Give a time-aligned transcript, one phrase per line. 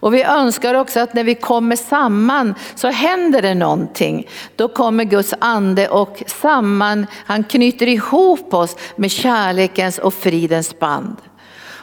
[0.00, 4.28] Och vi önskar också att när vi kommer samman så händer det någonting.
[4.56, 11.16] Då kommer Guds ande och samman, han knyter ihop oss med kärlekens och fridens band.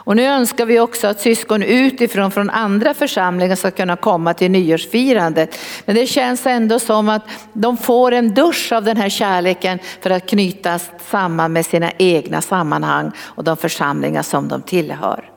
[0.04, 4.50] Och nu önskar vi också att syskon utifrån från andra församlingar ska kunna komma till
[4.50, 5.58] nyårsfirandet.
[5.84, 7.22] Men det känns ändå som att
[7.52, 12.42] de får en dusch av den här kärleken för att knytas samman med sina egna
[12.42, 15.30] sammanhang och de församlingar som de tillhör.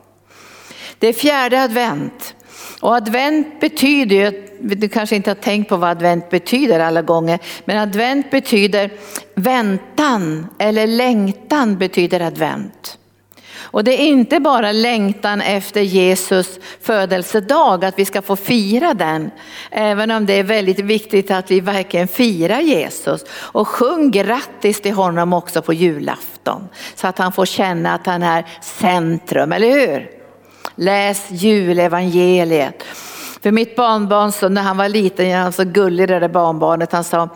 [1.00, 2.36] Det är fjärde advent.
[2.80, 7.39] Och advent betyder ju, du kanske inte har tänkt på vad advent betyder alla gånger,
[7.65, 8.92] men advent betyder
[9.36, 12.98] väntan eller längtan betyder advent.
[13.70, 19.32] Och det är inte bara längtan efter Jesus födelsedag, att vi ska få fira den.
[19.71, 23.25] Även om det är väldigt viktigt att vi verkligen firar Jesus.
[23.32, 26.68] Och sjung grattis till honom också på julafton.
[26.96, 30.17] Så att han får känna att han är centrum, eller hur?
[30.79, 32.83] Läs julevangeliet.
[33.41, 36.92] För mitt barnbarn, så när han var liten, han var så gullig det där barnbarnet,
[36.92, 37.30] han sa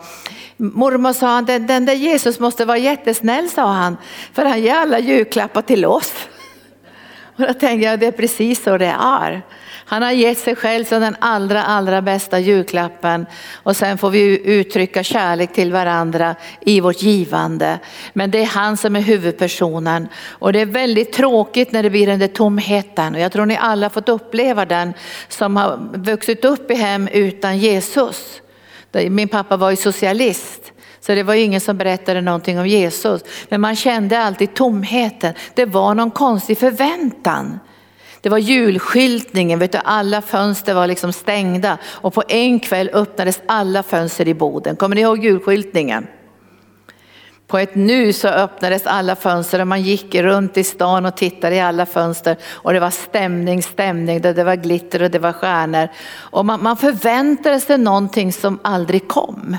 [0.56, 3.96] Mormor sa han, den, den där Jesus måste vara jättesnäll sa han,
[4.32, 6.12] för han ger alla julklappar till oss.
[7.36, 9.42] Och då tänkte jag, det är precis så det är.
[9.92, 14.40] Han har gett sig själv som den allra, allra bästa julklappen och sen får vi
[14.44, 17.78] uttrycka kärlek till varandra i vårt givande.
[18.12, 22.06] Men det är han som är huvudpersonen och det är väldigt tråkigt när det blir
[22.06, 24.94] den där tomheten och jag tror ni alla fått uppleva den
[25.28, 28.40] som har vuxit upp i hem utan Jesus.
[28.92, 30.72] Min pappa var ju socialist.
[31.00, 33.22] Så det var ingen som berättade någonting om Jesus.
[33.48, 35.34] Men man kände alltid tomheten.
[35.54, 37.58] Det var någon konstig förväntan.
[38.22, 43.42] Det var julskyltningen, vet du, alla fönster var liksom stängda och på en kväll öppnades
[43.46, 44.76] alla fönster i Boden.
[44.76, 46.06] Kommer ni ihåg julskyltningen?
[47.46, 51.56] På ett nu så öppnades alla fönster och man gick runt i stan och tittade
[51.56, 55.88] i alla fönster och det var stämning, stämning, det var glitter och det var stjärnor.
[56.14, 59.56] Och man, man förväntade sig någonting som aldrig kom.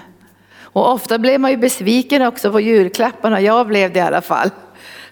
[0.62, 4.50] Och ofta blev man ju besviken också på julklapparna, jag blev det i alla fall.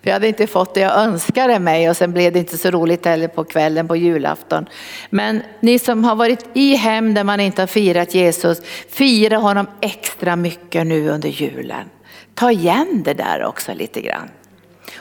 [0.02, 2.72] För jag hade inte fått det jag önskade mig och sen blev det inte så
[2.72, 4.66] roligt heller på kvällen på julafton.
[5.10, 9.68] Men ni som har varit i hem där man inte har firat Jesus, fira honom
[9.82, 11.90] extra mycket nu under julen.
[12.34, 14.30] Ta igen det där också lite grann.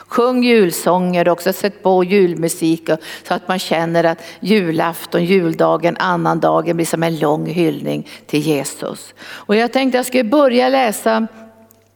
[0.07, 2.89] Sjung julsånger också sätt på julmusik
[3.27, 9.13] så att man känner att julafton, juldagen, annandagen blir som en lång hyllning till Jesus.
[9.21, 11.27] Och jag tänkte jag skulle börja läsa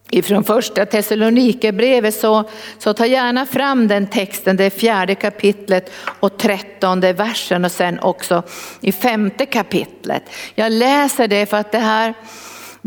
[0.09, 6.37] ifrån första Thessalonikerbrevet så, så ta gärna fram den texten, det är fjärde kapitlet och
[6.37, 8.43] trettonde versen och sen också
[8.81, 10.23] i femte kapitlet.
[10.55, 12.13] Jag läser det för att det här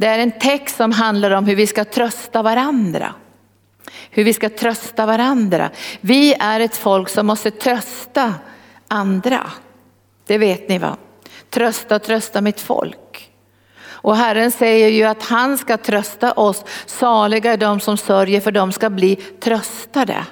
[0.00, 3.14] det är en text som handlar om hur vi ska trösta varandra.
[4.10, 5.70] Hur vi ska trösta varandra.
[6.00, 8.34] Vi är ett folk som måste trösta
[8.88, 9.50] andra.
[10.26, 10.96] Det vet ni va?
[11.50, 13.27] Trösta, trösta mitt folk.
[14.08, 16.64] Och Herren säger ju att han ska trösta oss.
[16.86, 20.24] Saliga är de som sörjer för de ska bli tröstade.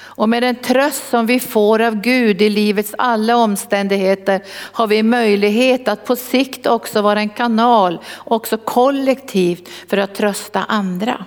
[0.00, 5.02] Och med den tröst som vi får av Gud i livets alla omständigheter har vi
[5.02, 11.24] möjlighet att på sikt också vara en kanal, också kollektivt för att trösta andra.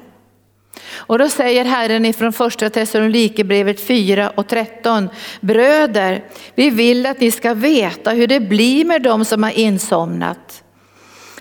[0.95, 5.09] Och då säger Herren ifrån första Thessalonikerbrevet 4 och 13.
[5.41, 6.23] Bröder,
[6.55, 10.61] vi vill att ni ska veta hur det blir med dem som har insomnat.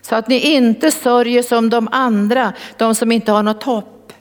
[0.08, 4.12] Så att ni inte sörjer som de andra, de som inte har något hopp.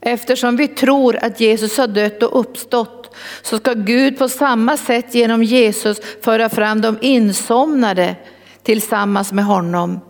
[0.00, 5.14] Eftersom vi tror att Jesus har dött och uppstått så ska Gud på samma sätt
[5.14, 8.16] genom Jesus föra fram de insomnade
[8.62, 10.00] tillsammans med honom.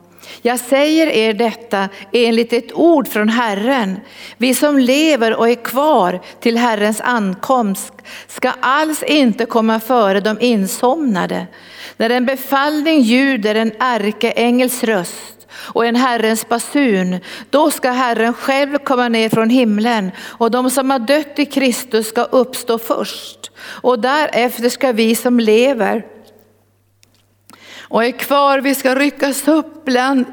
[0.42, 4.00] Jag säger er detta enligt ett ord från Herren.
[4.36, 7.92] Vi som lever och är kvar till Herrens ankomst
[8.26, 11.46] ska alls inte komma före de insomnade.
[11.96, 17.18] När en befallning ljuder en ärkeängels röst och en Herrens basun,
[17.50, 22.08] då ska Herren själv komma ner från himlen och de som har dött i Kristus
[22.08, 23.50] ska uppstå först.
[23.58, 26.04] Och därefter ska vi som lever
[27.92, 30.24] och är kvar, vi ska ryckas upp bland,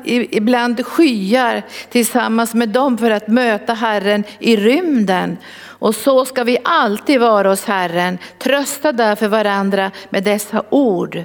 [0.41, 5.37] bland skyar tillsammans med dem för att möta Herren i rymden.
[5.61, 8.17] Och så ska vi alltid vara hos Herren.
[8.37, 11.23] Trösta därför varandra med dessa ord.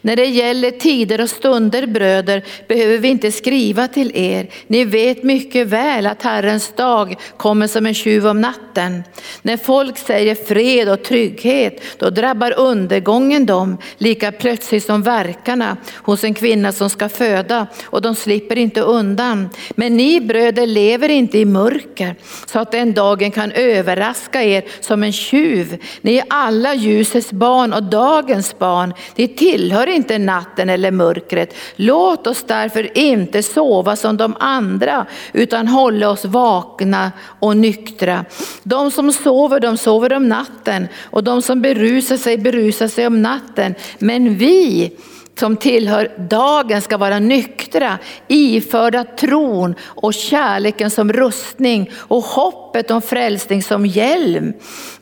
[0.00, 4.48] När det gäller tider och stunder bröder behöver vi inte skriva till er.
[4.66, 9.02] Ni vet mycket väl att Herrens dag kommer som en tjuv om natten.
[9.42, 16.24] När folk säger fred och trygghet, då drabbar undergången dem lika plötsligt som verkarna hos
[16.24, 19.50] en kvinna som ska föda och de slipper inte undan.
[19.70, 22.14] Men ni bröder lever inte i mörker
[22.46, 25.78] så att den dagen kan överraska er som en tjuv.
[26.00, 28.94] Ni är alla ljusets barn och dagens barn.
[29.16, 31.54] Ni till tillhör inte natten eller mörkret.
[31.76, 38.24] Låt oss därför inte sova som de andra utan hålla oss vakna och nyktra.
[38.62, 43.22] De som sover, de sover om natten och de som berusar sig, berusar sig om
[43.22, 43.74] natten.
[43.98, 44.92] Men vi
[45.38, 47.98] som tillhör dagen ska vara nyktra,
[48.28, 54.52] iförda tron och kärleken som rustning och hoppet om frälsning som hjälm.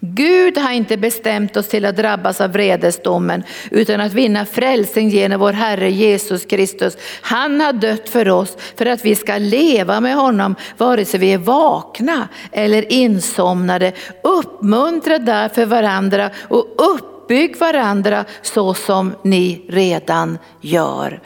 [0.00, 5.40] Gud har inte bestämt oss till att drabbas av vredesdomen utan att vinna frälsning genom
[5.40, 6.96] vår Herre Jesus Kristus.
[7.20, 11.32] Han har dött för oss för att vi ska leva med honom vare sig vi
[11.32, 13.92] är vakna eller insomnade.
[14.22, 21.20] Uppmuntra därför varandra och upp uppbygg varandra så som ni redan gör.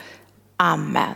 [0.57, 1.15] Amen.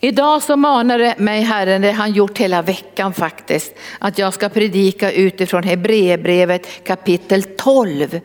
[0.00, 4.48] Idag så manade mig Herren, det har han gjort hela veckan faktiskt, att jag ska
[4.48, 8.20] predika utifrån Hebreerbrevet kapitel 12.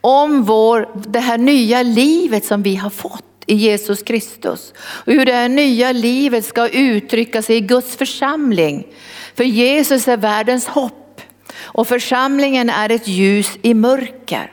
[0.00, 4.72] Om vår, det här nya livet som vi har fått i Jesus Kristus.
[4.78, 8.86] Och hur det här nya livet ska uttrycka sig i Guds församling.
[9.34, 11.03] För Jesus är världens hopp.
[11.62, 14.50] Och församlingen är ett ljus i mörker.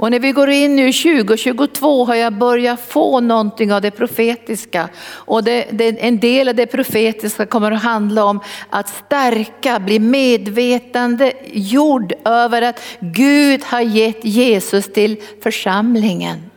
[0.00, 4.88] Och när vi går in nu 2022 har jag börjat få någonting av det profetiska.
[5.06, 8.40] Och det, det, en del av det profetiska kommer att handla om
[8.70, 16.50] att stärka, bli medvetande, gjord över att Gud har gett Jesus till församlingen.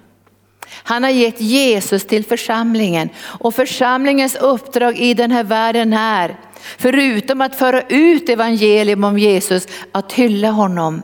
[0.84, 6.36] Han har gett Jesus till församlingen och församlingens uppdrag i den här världen är
[6.78, 11.02] Förutom att föra ut evangelium om Jesus, att hylla honom,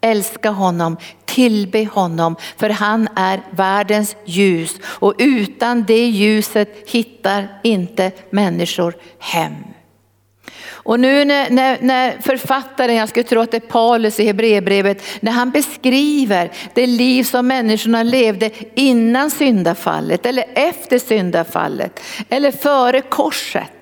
[0.00, 8.12] älska honom, tillbe honom, för han är världens ljus och utan det ljuset hittar inte
[8.30, 9.54] människor hem.
[10.82, 15.02] Och nu när, när, när, författaren, jag skulle tro att det är Paulus i Hebreerbrevet,
[15.20, 23.00] när han beskriver det liv som människorna levde innan syndafallet eller efter syndafallet eller före
[23.00, 23.79] korset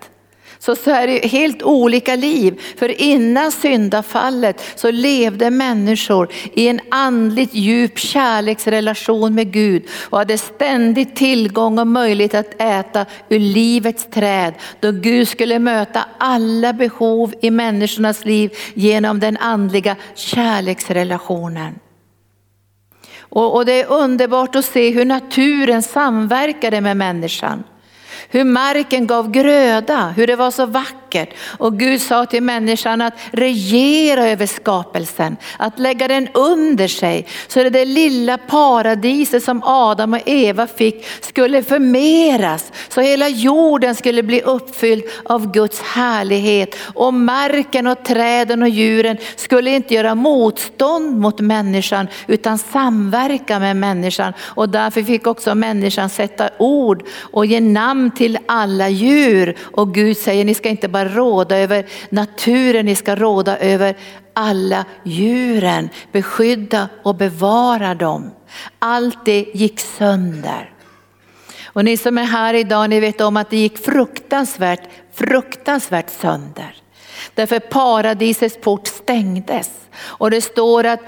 [0.58, 2.60] så, så är det helt olika liv.
[2.76, 10.38] För innan syndafallet så levde människor i en andligt djup kärleksrelation med Gud och hade
[10.38, 14.54] ständigt tillgång och möjlighet att äta ur livets träd.
[14.80, 21.74] Då Gud skulle möta alla behov i människornas liv genom den andliga kärleksrelationen.
[23.20, 27.64] Och, och det är underbart att se hur naturen samverkade med människan.
[28.30, 33.00] Hur marken gav gröda, hur det var så vackert vackert Och Gud sa till människan
[33.00, 37.26] att regera över skapelsen, att lägga den under sig.
[37.48, 42.72] Så det, det lilla paradiset som Adam och Eva fick skulle förmeras.
[42.88, 46.76] Så hela jorden skulle bli uppfylld av Guds härlighet.
[46.94, 53.76] Och marken och träden och djuren skulle inte göra motstånd mot människan utan samverka med
[53.76, 54.32] människan.
[54.40, 59.56] Och därför fick också människan sätta ord och ge namn till alla djur.
[59.72, 63.96] Och Gud säger ni ska inte bara råda över naturen, ni ska råda över
[64.32, 65.88] alla djuren.
[66.12, 68.30] Beskydda och bevara dem.
[68.78, 70.72] Allt det gick sönder.
[71.64, 76.74] Och ni som är här idag, ni vet om att det gick fruktansvärt, fruktansvärt sönder.
[77.34, 79.70] Därför paradisets port stängdes.
[80.00, 81.00] Och det står att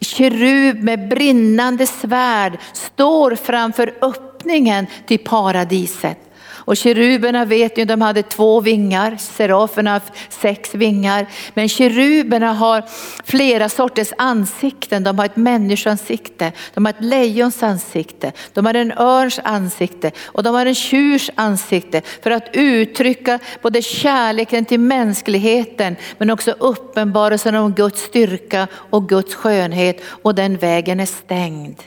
[0.00, 6.18] kerub med brinnande svärd står framför öppningen till paradiset.
[6.66, 11.26] Och keruberna vet ju, de hade två vingar, seraferna har sex vingar.
[11.54, 12.84] Men keruberna har
[13.24, 15.04] flera sorters ansikten.
[15.04, 20.42] De har ett människoansikte, de har ett lejons ansikte, de har en örns ansikte och
[20.42, 22.02] de har en tjurs ansikte.
[22.22, 29.34] För att uttrycka både kärleken till mänskligheten men också uppenbarelsen om Guds styrka och Guds
[29.34, 30.00] skönhet.
[30.22, 31.82] Och den vägen är stängd.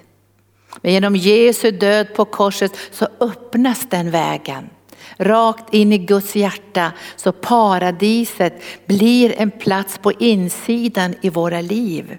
[0.81, 4.69] Men genom Jesu död på korset så öppnas den vägen.
[5.17, 12.17] Rakt in i Guds hjärta så paradiset blir en plats på insidan i våra liv.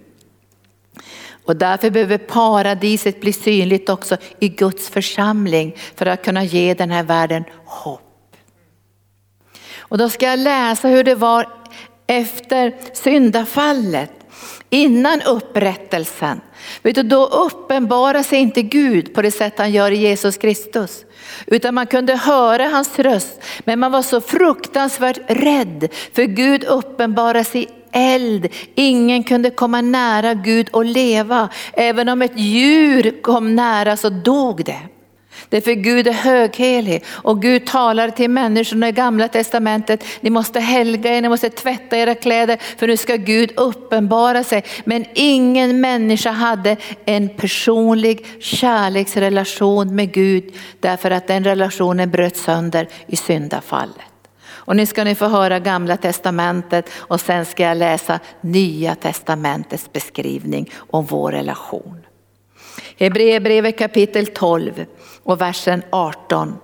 [1.44, 6.90] Och därför behöver paradiset bli synligt också i Guds församling för att kunna ge den
[6.90, 8.36] här världen hopp.
[9.78, 11.48] Och då ska jag läsa hur det var
[12.06, 14.12] efter syndafallet,
[14.70, 16.40] innan upprättelsen.
[16.82, 21.04] Vet du, då uppenbarar sig inte Gud på det sätt han gör i Jesus Kristus.
[21.46, 27.42] Utan man kunde höra hans röst, men man var så fruktansvärt rädd för Gud uppenbarar
[27.42, 28.48] sig eld.
[28.74, 31.48] Ingen kunde komma nära Gud och leva.
[31.72, 34.80] Även om ett djur kom nära så dog det.
[35.50, 41.16] Därför Gud är höghelig och Gud talar till människorna i gamla testamentet, ni måste helga
[41.16, 44.64] er, ni måste tvätta era kläder för nu ska Gud uppenbara sig.
[44.84, 52.88] Men ingen människa hade en personlig kärleksrelation med Gud därför att den relationen bröt sönder
[53.06, 53.96] i syndafallet.
[54.48, 59.92] Och nu ska ni få höra gamla testamentet och sen ska jag läsa nya testamentets
[59.92, 61.96] beskrivning om vår relation.
[62.98, 64.84] Hebreerbrevet kapitel 12
[65.24, 66.56] och versen 18.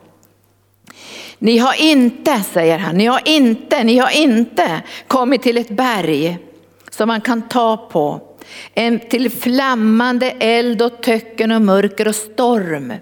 [1.38, 6.38] Ni har inte, säger han, ni har inte, ni har inte kommit till ett berg
[6.90, 8.20] som man kan ta på,
[8.74, 12.92] en till flammande eld och töcken och mörker och storm.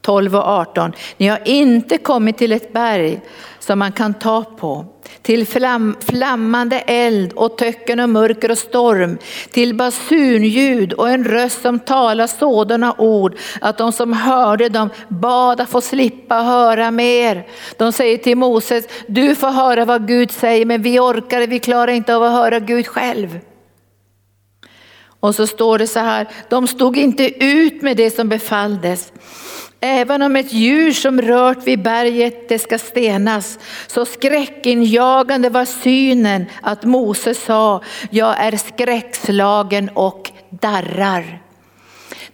[0.00, 0.92] 12 och 18.
[1.16, 3.20] Ni har inte kommit till ett berg
[3.68, 4.86] som man kan ta på,
[5.22, 9.18] till flam, flammande eld och töcken och mörker och storm,
[9.50, 15.60] till basunljud och en röst som talar sådana ord att de som hörde dem bad
[15.60, 17.46] att få slippa höra mer.
[17.76, 21.92] De säger till Moses, du får höra vad Gud säger men vi orkar, vi klarar
[21.92, 23.38] inte av att höra Gud själv.
[25.20, 29.12] Och så står det så här, de stod inte ut med det som befalldes.
[29.80, 36.46] Även om ett djur som rört vid berget det ska stenas, så skräckinjagande var synen
[36.62, 41.42] att Mose sa, jag är skräckslagen och darrar.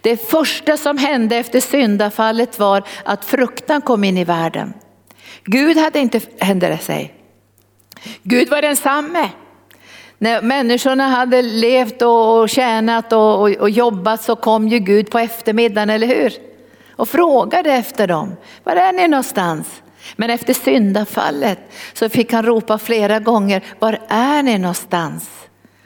[0.01, 4.73] Det första som hände efter syndafallet var att fruktan kom in i världen.
[5.43, 7.13] Gud hade inte, ändrat det sig.
[8.23, 9.29] Gud var densamme.
[10.17, 16.07] När människorna hade levt och tjänat och jobbat så kom ju Gud på eftermiddagen, eller
[16.07, 16.33] hur?
[16.95, 18.35] Och frågade efter dem.
[18.63, 19.81] Var är ni någonstans?
[20.15, 21.59] Men efter syndafallet
[21.93, 25.29] så fick han ropa flera gånger, var är ni någonstans?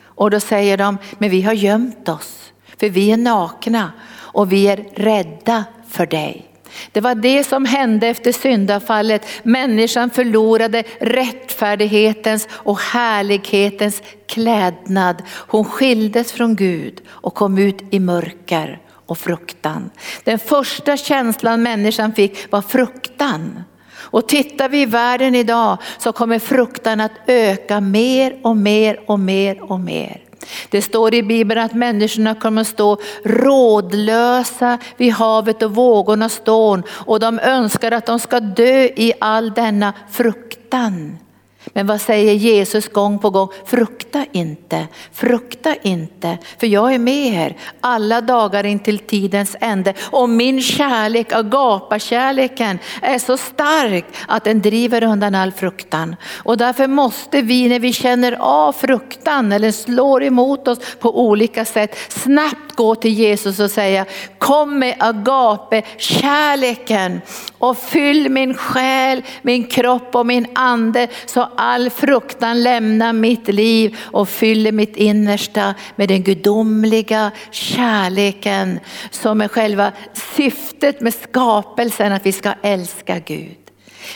[0.04, 4.68] Och då säger de, men vi har gömt oss, för vi är nakna och vi
[4.68, 6.46] är rädda för dig.
[6.92, 9.25] Det var det som hände efter syndafallet.
[9.44, 15.24] Människan förlorade rättfärdighetens och härlighetens klädnad.
[15.30, 19.89] Hon skildes från Gud och kom ut i mörker och fruktan.
[20.24, 23.63] Den första känslan människan fick var fruktan.
[24.12, 29.20] Och tittar vi i världen idag så kommer fruktan att öka mer och mer och
[29.20, 30.24] mer och mer.
[30.70, 36.84] Det står i Bibeln att människorna kommer att stå rådlösa vid havet och vågornas dån
[36.89, 41.18] och de önskar att de ska dö i all denna fruktan.
[41.66, 43.50] Men vad säger Jesus gång på gång?
[43.66, 49.94] Frukta inte, frukta inte, för jag är med er alla dagar in till tidens ände.
[50.01, 56.16] Och min kärlek, agapakärleken, är så stark att den driver undan all fruktan.
[56.44, 61.66] Och därför måste vi när vi känner av fruktan eller slår emot oss på olika
[61.66, 64.06] sätt, snabbt gå till Jesus och säga,
[64.38, 67.22] kom med agape, kärleken
[67.58, 73.98] och fyll min själ, min kropp och min ande så all fruktan lämnar mitt liv
[74.02, 78.80] och fyller mitt innersta med den gudomliga kärleken
[79.12, 79.92] som är själva
[80.36, 83.58] syftet med skapelsen, att vi ska älska Gud.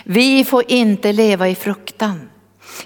[0.03, 2.29] Vi får inte leva i fruktan.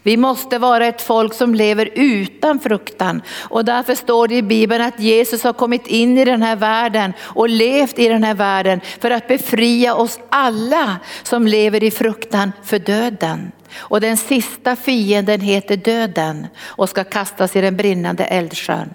[0.03, 4.83] Vi måste vara ett folk som lever utan fruktan och därför står det i Bibeln
[4.83, 8.81] att Jesus har kommit in i den här världen och levt i den här världen
[8.99, 13.51] för att befria oss alla som lever i fruktan för döden.
[13.77, 18.93] Och den sista fienden heter döden och ska kastas i den brinnande eldsjön.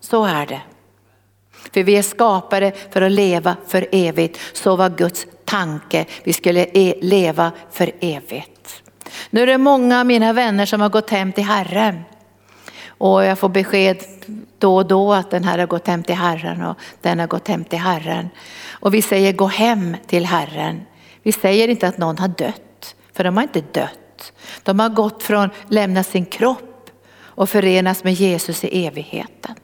[0.00, 0.60] Så är det.
[1.72, 4.40] För vi är skapade för att leva för evigt.
[4.52, 6.06] Så var Guds tanke.
[6.24, 8.57] Vi skulle e- leva för evigt.
[9.30, 12.04] Nu är det många av mina vänner som har gått hem till Herren.
[12.88, 14.02] Och jag får besked
[14.58, 17.48] då och då att den här har gått hem till Herren och den har gått
[17.48, 18.28] hem till Herren.
[18.70, 20.80] Och vi säger gå hem till Herren.
[21.22, 24.32] Vi säger inte att någon har dött, för de har inte dött.
[24.62, 29.54] De har gått från lämna sin kropp och förenas med Jesus i evigheten.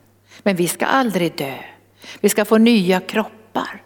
[0.43, 1.57] Men vi ska aldrig dö.
[2.19, 3.81] Vi ska få nya kroppar.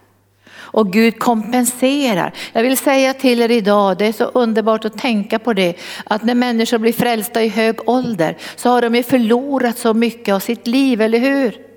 [0.71, 2.33] Och Gud kompenserar.
[2.53, 5.73] Jag vill säga till er idag, det är så underbart att tänka på det,
[6.03, 10.33] att när människor blir frälsta i hög ålder så har de ju förlorat så mycket
[10.33, 11.69] av sitt liv, eller hur?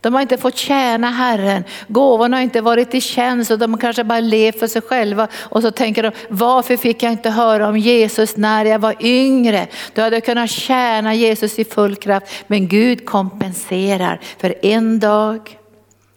[0.00, 3.80] De har inte fått tjäna Herren, gåvorna har inte varit i tjänst och de har
[3.80, 5.28] kanske bara levt för sig själva.
[5.34, 9.66] Och så tänker de, varför fick jag inte höra om Jesus när jag var yngre?
[9.94, 12.26] Då hade jag kunnat tjäna Jesus i full kraft.
[12.46, 15.57] Men Gud kompenserar för en dag,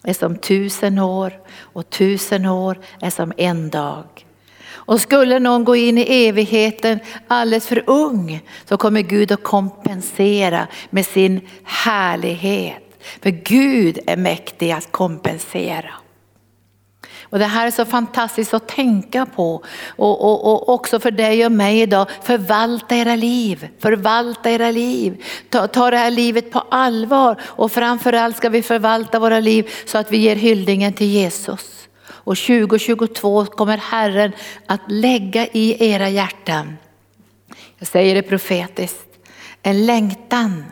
[0.03, 4.25] är som tusen år och tusen år är som en dag.
[4.70, 10.67] Och skulle någon gå in i evigheten alldeles för ung så kommer Gud att kompensera
[10.89, 12.84] med sin härlighet.
[13.22, 15.93] För Gud är mäktig att kompensera.
[17.32, 19.64] Och det här är så fantastiskt att tänka på.
[19.88, 23.68] Och, och, och också för dig och mig idag, förvalta era liv.
[23.80, 25.24] Förvalta era liv.
[25.50, 27.42] Ta, ta det här livet på allvar.
[27.44, 31.88] Och framförallt ska vi förvalta våra liv så att vi ger hyllningen till Jesus.
[32.04, 34.32] Och 2022 kommer Herren
[34.66, 36.78] att lägga i era hjärtan,
[37.78, 39.08] jag säger det profetiskt,
[39.64, 40.66] en längtan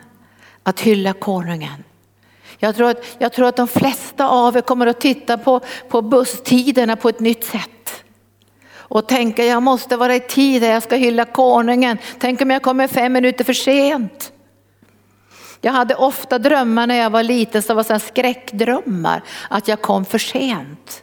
[0.62, 1.84] att hylla konungen.
[2.62, 6.02] Jag tror, att, jag tror att de flesta av er kommer att titta på, på
[6.02, 8.04] busstiderna på ett nytt sätt.
[8.72, 11.98] Och tänka jag måste vara i tid, jag ska hylla konungen.
[12.18, 14.32] Tänk om jag kommer fem minuter för sent.
[15.60, 20.04] Jag hade ofta drömmar när jag var liten som var så skräckdrömmar, att jag kom
[20.04, 21.02] för sent.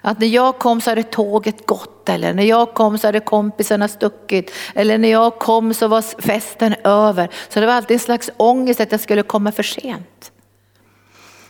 [0.00, 3.88] Att när jag kom så hade tåget gått eller när jag kom så hade kompisarna
[3.88, 7.30] stuckit eller när jag kom så var festen över.
[7.48, 10.31] Så det var alltid en slags ångest att jag skulle komma för sent.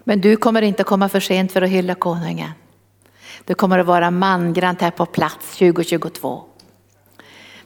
[0.05, 2.51] Men du kommer inte komma för sent för att hylla konungen.
[3.45, 6.43] Du kommer att vara mangrant här på plats 2022.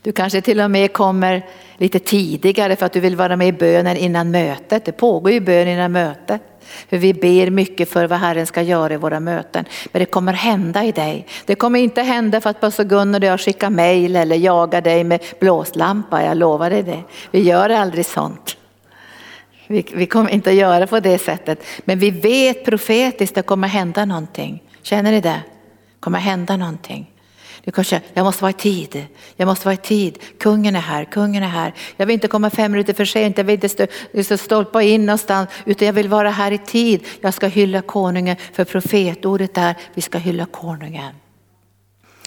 [0.02, 3.52] Du kanske till och med kommer lite tidigare för att du vill vara med i
[3.52, 4.84] bönen innan mötet.
[4.84, 6.42] Det pågår ju bön innan mötet.
[6.88, 9.64] För vi ber mycket för vad Herren ska göra i våra möten.
[9.92, 11.26] Men det kommer hända i dig.
[11.44, 15.04] Det kommer inte hända för att pastor Gunnar och jag skickar mejl eller jagar dig
[15.04, 16.24] med blåslampa.
[16.24, 17.02] Jag lovar dig det.
[17.30, 18.56] Vi gör aldrig sånt.
[19.66, 21.64] Vi, vi kommer inte att göra på det sättet.
[21.84, 24.62] Men vi vet profetiskt att det kommer hända någonting.
[24.82, 25.28] Känner ni det?
[25.28, 27.10] Det kommer hända någonting.
[27.66, 29.06] Du kanske, jag måste vara i tid,
[29.36, 30.18] jag måste vara i tid.
[30.38, 31.74] Kungen är här, kungen är här.
[31.96, 34.82] Jag vill inte komma fem minuter för sent, jag vill inte stå, stå liksom stolpa
[34.82, 37.04] in någonstans, utan jag vill vara här i tid.
[37.20, 41.14] Jag ska hylla konungen, för profetordet är, vi ska hylla konungen.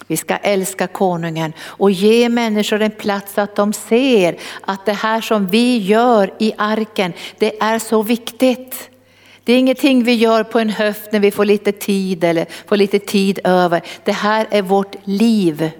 [0.09, 4.93] Vi ska älska konungen och ge människor en plats så att de ser att det
[4.93, 8.89] här som vi gör i arken, det är så viktigt.
[9.43, 12.77] Det är ingenting vi gör på en höft när vi får lite tid eller får
[12.77, 13.81] lite tid över.
[14.03, 15.71] Det här är vårt liv.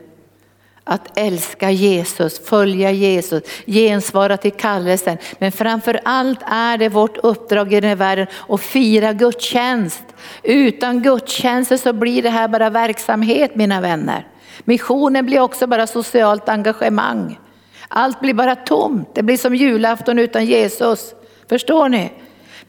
[0.92, 5.18] Att älska Jesus, följa Jesus, gensvara till kallelsen.
[5.40, 10.04] Men framför allt är det vårt uppdrag i den här världen att fira gudstjänst.
[10.44, 14.28] Utan gudstjänster så blir det här bara verksamhet mina vänner.
[14.64, 17.40] Missionen blir också bara socialt engagemang.
[17.88, 21.14] Allt blir bara tomt, det blir som julafton utan Jesus.
[21.50, 22.12] Förstår ni?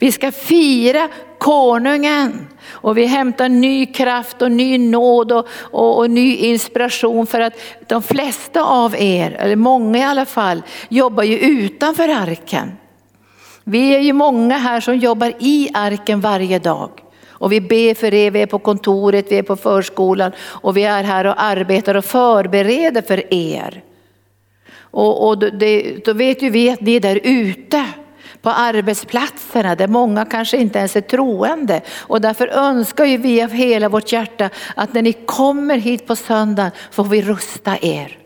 [0.00, 1.08] Vi ska fira
[1.38, 7.40] konungen och vi hämtar ny kraft och ny nåd och, och, och, ny inspiration för
[7.40, 7.54] att
[7.86, 12.72] de flesta av er, eller många i alla fall, jobbar ju utanför arken.
[13.64, 16.90] Vi är ju många här som jobbar i arken varje dag.
[17.28, 20.84] Och vi ber för er, vi är på kontoret, vi är på förskolan och vi
[20.84, 23.82] är här och arbetar och förbereder för er.
[24.80, 27.86] Och, och det, då vet ju vi att ni är där ute
[28.42, 31.80] på arbetsplatserna där många kanske inte ens är troende.
[31.98, 36.16] Och därför önskar ju vi av hela vårt hjärta att när ni kommer hit på
[36.16, 38.16] söndag får vi rusta er.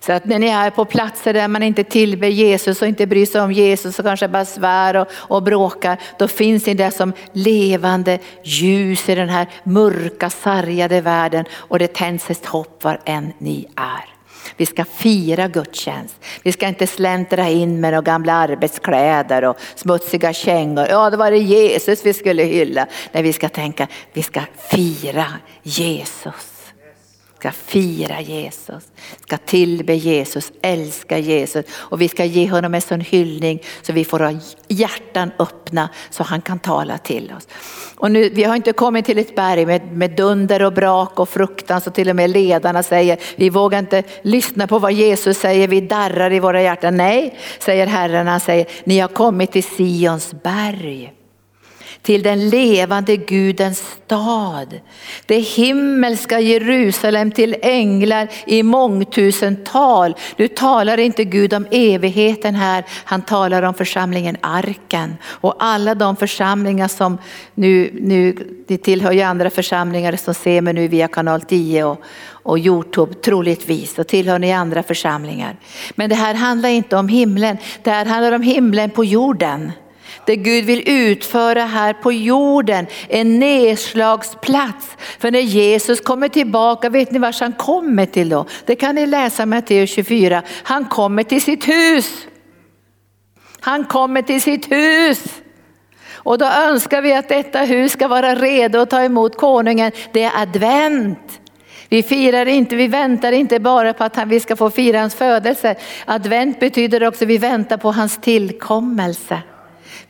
[0.00, 3.26] Så att när ni är på platser där man inte tillber Jesus och inte bryr
[3.26, 7.12] sig om Jesus och kanske bara svär och, och bråkar, då finns ni där som
[7.32, 13.32] levande ljus i den här mörka sargade världen och det tänds ett hopp var än
[13.38, 14.09] ni är.
[14.56, 16.14] Vi ska fira gudstjänst.
[16.42, 20.86] Vi ska inte släntra in med några gamla arbetskläder och smutsiga kängor.
[20.90, 22.86] Ja, det var det Jesus vi skulle hylla.
[23.12, 25.26] Nej, vi ska tänka, vi ska fira
[25.62, 26.49] Jesus
[27.40, 28.88] ska fira Jesus,
[29.26, 34.04] ska tillbe Jesus, älska Jesus och vi ska ge honom en sån hyllning så vi
[34.04, 34.32] får ha
[34.68, 37.48] hjärtan öppna så han kan tala till oss.
[37.96, 41.28] Och nu, vi har inte kommit till ett berg med, med dunder och brak och
[41.28, 45.68] fruktan så till och med ledarna säger vi vågar inte lyssna på vad Jesus säger,
[45.68, 46.96] vi darrar i våra hjärtan.
[46.96, 51.19] Nej, säger Herren, han säger ni har kommit till Sions berg
[52.02, 54.80] till den levande Gudens stad.
[55.26, 60.14] Det himmelska Jerusalem till änglar i mångtusental.
[60.36, 66.16] Nu talar inte Gud om evigheten här, han talar om församlingen Arken och alla de
[66.16, 67.18] församlingar som
[67.54, 68.36] nu, nu
[68.68, 73.14] det tillhör ju andra församlingar som ser mig nu via kanal 10 och, och Youtube
[73.14, 75.56] troligtvis och tillhör ni andra församlingar.
[75.94, 79.72] Men det här handlar inte om himlen, det här handlar om himlen på jorden.
[80.30, 84.96] Det Gud vill utföra här på jorden, en nedslagsplats.
[85.18, 88.46] För när Jesus kommer tillbaka, vet ni vart han kommer till då?
[88.64, 90.42] Det kan ni läsa i Matteus 24.
[90.62, 92.26] Han kommer till sitt hus.
[93.60, 95.24] Han kommer till sitt hus.
[96.12, 99.92] Och då önskar vi att detta hus ska vara redo att ta emot konungen.
[100.12, 101.40] Det är advent.
[101.88, 105.74] Vi firar inte, vi väntar inte bara på att vi ska få fira hans födelse.
[106.04, 109.42] Advent betyder också att vi väntar på hans tillkommelse.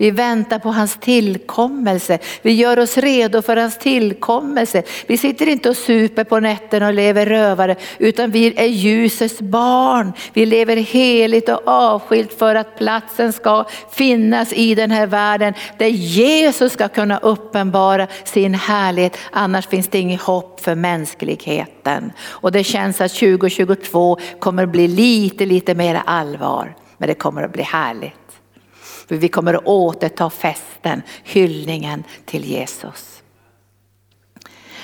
[0.00, 2.18] Vi väntar på hans tillkommelse.
[2.42, 4.82] Vi gör oss redo för hans tillkommelse.
[5.06, 10.12] Vi sitter inte och super på nätterna och lever rövare utan vi är ljusets barn.
[10.32, 15.86] Vi lever heligt och avskilt för att platsen ska finnas i den här världen där
[15.88, 19.18] Jesus ska kunna uppenbara sin härlighet.
[19.30, 22.12] Annars finns det inget hopp för mänskligheten.
[22.22, 26.76] Och det känns att 2022 kommer att bli lite, lite mer allvar.
[26.98, 28.19] Men det kommer att bli härligt.
[29.10, 33.22] För vi kommer att återta festen, hyllningen till Jesus.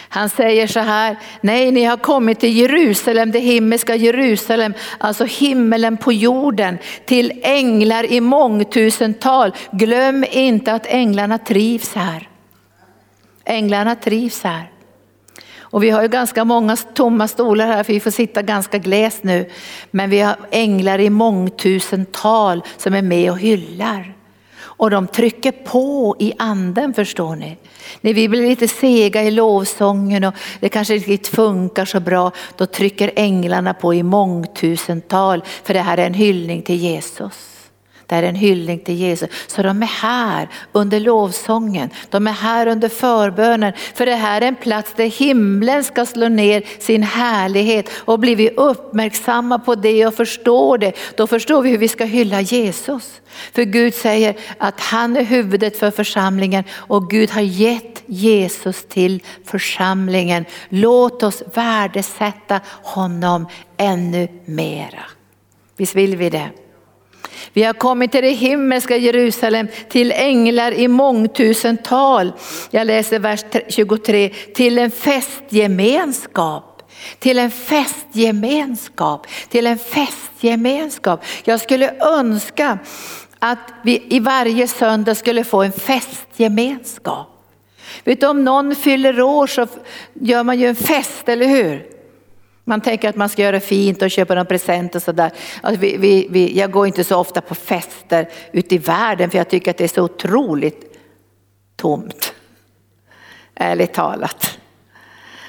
[0.08, 5.96] Han säger så här, nej ni har kommit till Jerusalem, det himmelska Jerusalem, alltså himmelen
[5.96, 9.52] på jorden, till änglar i mångtusental.
[9.70, 12.28] Glöm inte att änglarna trivs här.
[13.44, 14.70] Änglarna trivs här.
[15.58, 19.24] Och vi har ju ganska många tomma stolar här för vi får sitta ganska gläst
[19.24, 19.50] nu.
[19.90, 24.15] Men vi har änglar i mångtusental som är med och hyllar.
[24.76, 27.56] Och de trycker på i anden förstår ni.
[28.00, 32.66] När vi blir lite sega i lovsången och det kanske inte funkar så bra, då
[32.66, 35.42] trycker änglarna på i mångtusental.
[35.64, 37.55] För det här är en hyllning till Jesus.
[38.06, 39.28] Det är en hyllning till Jesus.
[39.46, 43.72] Så de är här under lovsången, de är här under förbönen.
[43.94, 47.90] För det här är en plats där himlen ska slå ner sin härlighet.
[47.94, 52.04] Och blir vi uppmärksamma på det och förstår det, då förstår vi hur vi ska
[52.04, 53.20] hylla Jesus.
[53.52, 59.22] För Gud säger att han är huvudet för församlingen och Gud har gett Jesus till
[59.44, 60.44] församlingen.
[60.68, 65.04] Låt oss värdesätta honom ännu mera.
[65.76, 66.50] Visst vill vi det?
[67.52, 72.32] Vi har kommit till det himmelska Jerusalem, till änglar i mångtusental.
[72.70, 76.72] Jag läser vers 23, till en festgemenskap.
[77.18, 81.24] Till en festgemenskap, till en festgemenskap.
[81.44, 82.78] Jag skulle önska
[83.38, 87.26] att vi i varje söndag skulle få en festgemenskap.
[88.04, 89.66] Vet du, om någon fyller år så
[90.14, 91.95] gör man ju en fest, eller hur?
[92.68, 95.30] Man tänker att man ska göra fint och köpa någon present och sådär.
[95.60, 99.38] Alltså vi, vi, vi, jag går inte så ofta på fester ute i världen för
[99.38, 100.98] jag tycker att det är så otroligt
[101.76, 102.34] tomt.
[103.54, 104.58] Ärligt talat.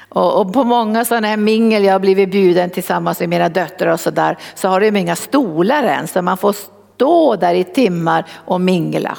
[0.10, 3.91] Och, och på många sådana här mingel jag har blivit bjuden tillsammans med mina döttrar
[3.91, 6.56] och sådär så har de inga stolar än så man får
[6.95, 9.17] stå där i timmar och mingla.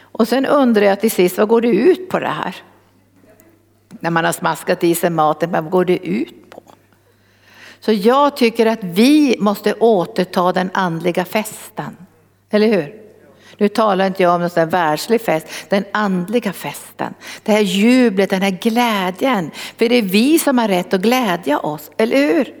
[0.00, 2.56] Och sen undrar jag till sist, vad går det ut på det här?
[3.88, 6.45] När man har smaskat i sig maten, vad går det ut
[7.86, 11.96] så jag tycker att vi måste återta den andliga festen.
[12.50, 12.94] Eller hur?
[13.58, 17.14] Nu talar inte jag om någon världslig fest, den andliga festen.
[17.42, 19.50] Det här jublet, den här glädjen.
[19.76, 22.54] För det är vi som har rätt att glädja oss, eller hur?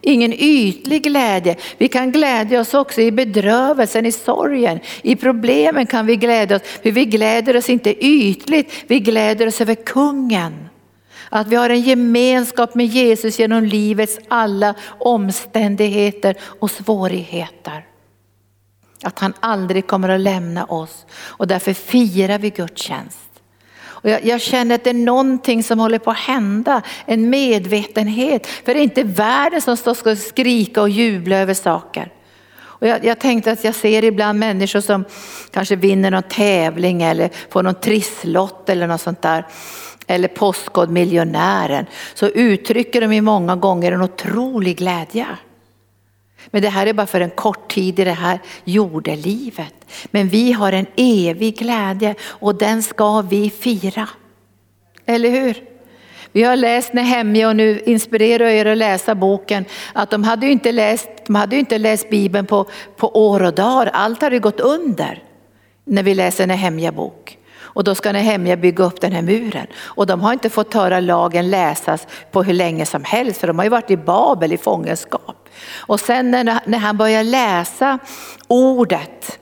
[0.00, 1.56] Ingen ytlig glädje.
[1.78, 4.80] Vi kan glädja oss också i bedrövelsen, i sorgen.
[5.02, 6.62] I problemen kan vi glädja oss.
[6.82, 10.68] För vi gläder oss inte ytligt, vi gläder oss över kungen.
[11.28, 17.86] Att vi har en gemenskap med Jesus genom livets alla omständigheter och svårigheter.
[19.02, 23.18] Att han aldrig kommer att lämna oss och därför firar vi gudstjänst.
[24.06, 28.46] Och jag, jag, känner att det är någonting som håller på att hända, en medvetenhet.
[28.46, 32.12] För det är inte världen som står och skrika och jubla över saker.
[32.78, 35.04] Och jag, jag, tänkte att jag ser ibland människor som
[35.50, 39.46] kanske vinner någon tävling eller får någon trisslott eller något sånt där
[40.06, 45.26] eller Postkodmiljonären så uttrycker de ju många gånger en otrolig glädje.
[46.50, 49.74] Men det här är bara för en kort tid i det här jordelivet.
[50.10, 54.08] Men vi har en evig glädje och den ska vi fira.
[55.06, 55.64] Eller hur?
[56.32, 59.64] Vi har läst Nehemja och nu inspirerar jag er att läsa boken.
[59.92, 62.66] Att de hade ju inte läst, de hade inte läst Bibeln på,
[62.96, 63.90] på år och dagar.
[63.92, 65.22] Allt hade gått under
[65.84, 67.38] när vi läser Nehemja bok.
[67.76, 69.66] Och då ska Nehemja bygga upp den här muren.
[69.76, 73.58] Och de har inte fått höra lagen läsas på hur länge som helst för de
[73.58, 75.48] har ju varit i Babel i fångenskap.
[75.76, 77.98] Och sen när, han börjar läsa
[78.46, 79.38] ordet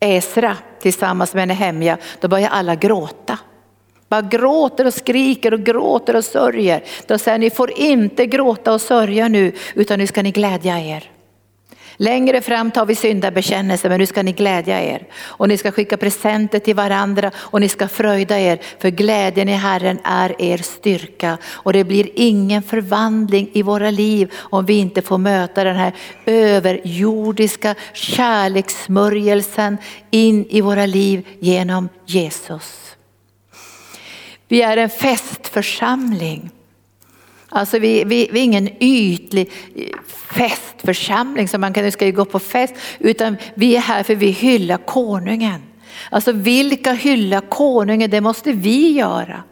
[0.00, 3.38] Esra tillsammans med Nehemja, då börjar alla gråta.
[4.08, 6.84] Bara gråter och skriker och gråter och sörjer.
[7.06, 11.10] Då säger ni får inte gråta och sörja nu utan nu ska ni glädja er.
[12.02, 15.06] Längre fram tar vi syndabekännelse men nu ska ni glädja er.
[15.20, 18.60] Och ni ska skicka presenter till varandra och ni ska fröjda er.
[18.78, 21.38] För glädjen i Herren är er styrka.
[21.44, 25.92] Och det blir ingen förvandling i våra liv om vi inte får möta den här
[26.26, 29.78] överjordiska kärlekssmörjelsen
[30.10, 32.96] in i våra liv genom Jesus.
[34.48, 36.50] Vi är en festförsamling.
[37.54, 39.50] Alltså vi, vi, vi är ingen ytlig
[40.06, 44.26] festförsamling som man kan, ska ju gå på fest, utan vi är här för vi
[44.26, 45.62] hyllar konungen.
[46.10, 49.42] Alltså vilka hyllar konungen, det måste vi göra.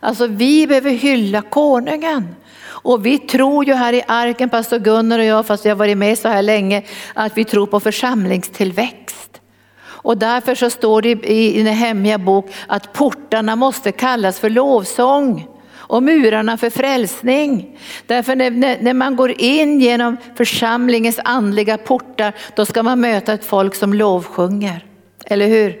[0.00, 2.34] Alltså vi behöver hylla konungen.
[2.62, 5.98] Och vi tror ju här i arken, pastor Gunnar och jag, fast jag har varit
[5.98, 6.82] med så här länge,
[7.14, 9.40] att vi tror på församlingstillväxt.
[9.82, 15.46] Och därför så står det i den hemliga bok att portarna måste kallas för lovsång
[15.90, 17.78] och murarna för frälsning.
[18.06, 18.50] Därför när,
[18.82, 23.94] när, man går in genom församlingens andliga portar, då ska man möta ett folk som
[23.94, 24.84] lovsjunger.
[25.24, 25.76] Eller hur?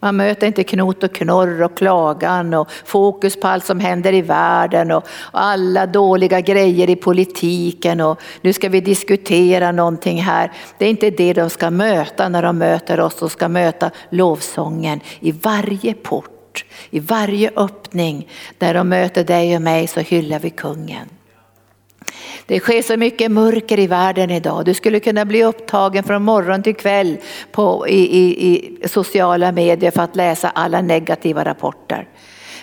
[0.00, 4.22] Man möter inte knot och knorr och klagan och fokus på allt som händer i
[4.22, 10.52] världen och alla dåliga grejer i politiken och nu ska vi diskutera någonting här.
[10.78, 15.00] Det är inte det de ska möta när de möter oss, de ska möta lovsången
[15.20, 16.39] i varje port,
[16.90, 21.08] i varje öppning där de möter dig och mig så hyllar vi kungen.
[22.46, 24.64] Det sker så mycket mörker i världen idag.
[24.64, 27.16] Du skulle kunna bli upptagen från morgon till kväll
[27.52, 32.08] på, i, i, i sociala medier för att läsa alla negativa rapporter.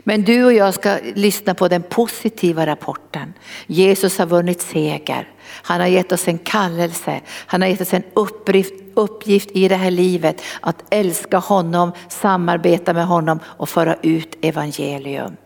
[0.07, 3.33] Men du och jag ska lyssna på den positiva rapporten.
[3.65, 5.27] Jesus har vunnit seger.
[5.49, 9.75] Han har gett oss en kallelse, han har gett oss en uppgift, uppgift i det
[9.75, 15.37] här livet att älska honom, samarbeta med honom och föra ut evangelium.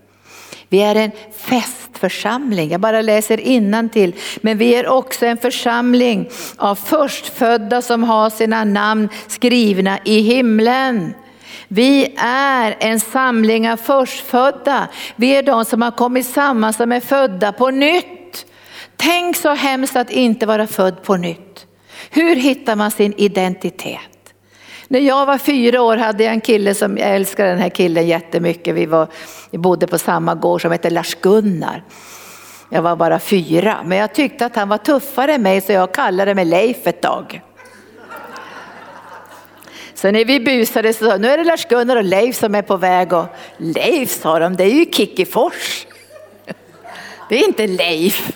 [0.70, 4.16] Vi är en festförsamling, jag bara läser till.
[4.42, 11.14] Men vi är också en församling av förstfödda som har sina namn skrivna i himlen.
[11.74, 14.88] Vi är en samling av förstfödda.
[15.16, 18.46] Vi är de som har kommit samman som är födda på nytt.
[18.96, 21.66] Tänk så hemskt att inte vara född på nytt.
[22.10, 24.34] Hur hittar man sin identitet?
[24.88, 28.08] När jag var fyra år hade jag en kille som, jag älskar den här killen
[28.08, 28.76] jättemycket.
[28.76, 29.08] Vi, var,
[29.52, 31.84] vi bodde på samma gård som hette Lars-Gunnar.
[32.70, 35.94] Jag var bara fyra, men jag tyckte att han var tuffare än mig så jag
[35.94, 37.42] kallade mig Leif ett tag.
[40.02, 42.78] Så när vi busade så sa nu är det Lars-Gunnar och Leif som är på
[42.78, 43.26] väg och
[43.58, 45.88] Leif sa de, det är ju Kickifors.
[47.30, 48.32] Det är inte Leif.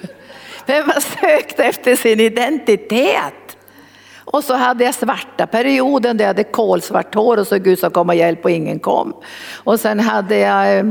[0.65, 3.57] Men man sökte efter sin identitet.
[4.17, 7.91] Och så hade jag svarta perioden där jag hade kolsvart hår och så Gud som
[7.91, 9.13] kom och hjälp och ingen kom.
[9.53, 10.85] Och sen hade jag eh,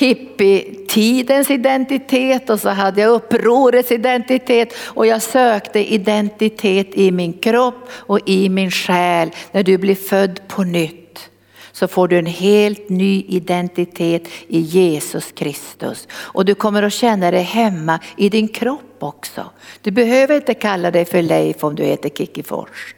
[0.00, 7.88] hippietidens identitet och så hade jag upprorets identitet och jag sökte identitet i min kropp
[7.92, 9.30] och i min själ.
[9.52, 11.30] När du blir född på nytt
[11.72, 16.08] så får du en helt ny identitet i Jesus Kristus.
[16.12, 19.50] Och du kommer att känna dig hemma i din kropp också.
[19.82, 22.94] Du behöver inte kalla dig för Leif om du heter Kickifors.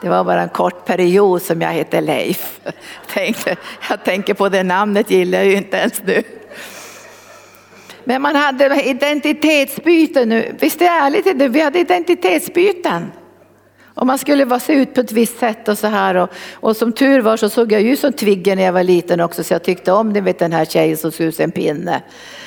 [0.00, 2.60] Det var bara en kort period som jag hette Leif.
[2.64, 2.74] Jag,
[3.08, 3.56] tänkte,
[3.90, 6.22] jag tänker på det namnet gillar jag ju inte ens nu.
[8.04, 10.56] Men man hade identitetsbyten nu.
[10.60, 11.52] Visst är det ärligt?
[11.54, 13.12] Vi hade identitetsbyten.
[13.94, 16.14] Och man skulle se ut på ett visst sätt och så här.
[16.14, 19.20] Och, och som tur var så såg jag ju som Twigger när jag var liten
[19.20, 21.52] också så jag tyckte om det, vet, den här tjejen som såg ut som en
[21.52, 22.02] pinne.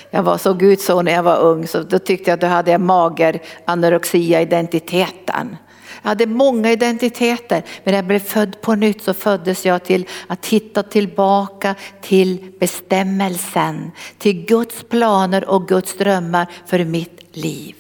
[0.10, 2.48] Jag var, såg ut så när jag var ung så då tyckte jag att då
[2.48, 5.58] hade jag mager anorexia identiteten.
[6.04, 10.08] Jag hade många identiteter men när jag blev född på nytt så föddes jag till
[10.28, 17.76] att hitta tillbaka till bestämmelsen, till Guds planer och Guds drömmar för mitt liv.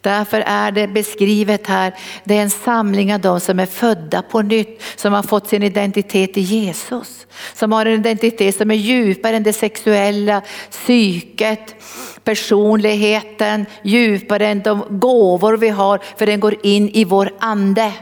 [0.00, 4.42] Därför är det beskrivet här, det är en samling av de som är födda på
[4.42, 7.26] nytt, som har fått sin identitet i Jesus.
[7.54, 11.74] Som har en identitet som är djupare än det sexuella, psyket,
[12.28, 17.92] personligheten, djupare än de gåvor vi har, för den går in i vår ande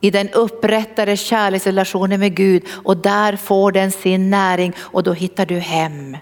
[0.00, 5.46] i den upprättade kärleksrelationen med Gud och där får den sin näring och då hittar
[5.46, 6.16] du hem.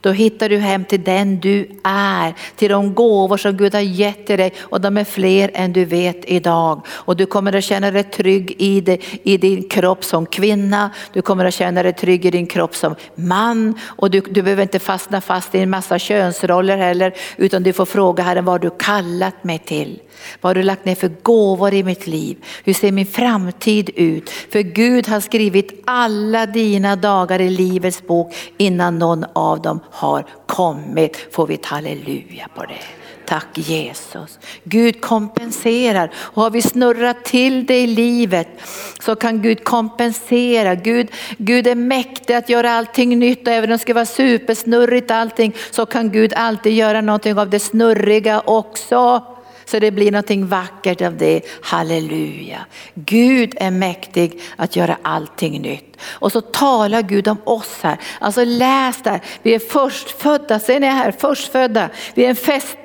[0.00, 4.26] Då hittar du hem till den du är, till de gåvor som Gud har gett
[4.26, 6.86] till dig och de är fler än du vet idag.
[6.88, 11.22] Och du kommer att känna dig trygg i, det, i din kropp som kvinna, du
[11.22, 14.78] kommer att känna dig trygg i din kropp som man och du, du behöver inte
[14.78, 19.44] fastna fast i en massa könsroller heller utan du får fråga Herren vad du kallat
[19.44, 20.00] mig till.
[20.40, 22.36] Vad har du lagt ner för gåvor i mitt liv?
[22.64, 24.30] Hur ser min framtid ut?
[24.30, 30.24] För Gud har skrivit alla dina dagar i livets bok innan någon av dem har
[30.46, 31.16] kommit.
[31.32, 32.80] Får vi ett halleluja på det.
[33.28, 34.38] Tack Jesus.
[34.64, 38.48] Gud kompenserar och har vi snurrat till det i livet
[39.00, 40.74] så kan Gud kompensera.
[40.74, 45.10] Gud, Gud är mäktig att göra allting nytt och även om det ska vara supersnurrigt
[45.10, 49.22] allting så kan Gud alltid göra någonting av det snurriga också.
[49.68, 51.42] Så det blir någonting vackert av det.
[51.62, 52.66] Halleluja.
[52.94, 55.96] Gud är mäktig att göra allting nytt.
[56.08, 57.98] Och så talar Gud om oss här.
[58.20, 61.90] Alltså läs där, vi är förstfödda, ser ni här, förstfödda.
[62.14, 62.76] Vi är en fest,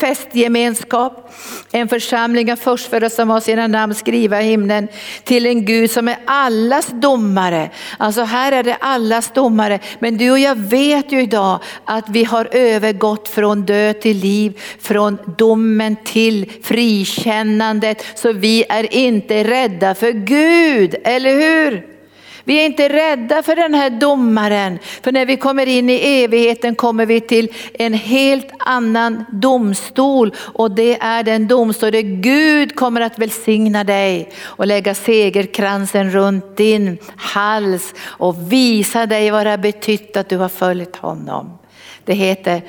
[0.00, 1.32] festgemenskap,
[1.72, 4.88] en församling av förstfödda som har sina namn skriva i himlen
[5.24, 7.70] till en Gud som är allas domare.
[7.98, 9.78] Alltså här är det allas domare.
[9.98, 14.60] Men du och jag vet ju idag att vi har övergått från död till liv,
[14.80, 18.04] från domen till frikännandet.
[18.14, 21.99] Så vi är inte rädda för Gud, eller hur?
[22.44, 26.74] Vi är inte rädda för den här domaren, för när vi kommer in i evigheten
[26.74, 33.00] kommer vi till en helt annan domstol och det är den domstol där Gud kommer
[33.00, 39.58] att välsigna dig och lägga segerkransen runt din hals och visa dig vad det har
[39.58, 41.58] betytt att du har följt honom.
[42.04, 42.62] Det heter,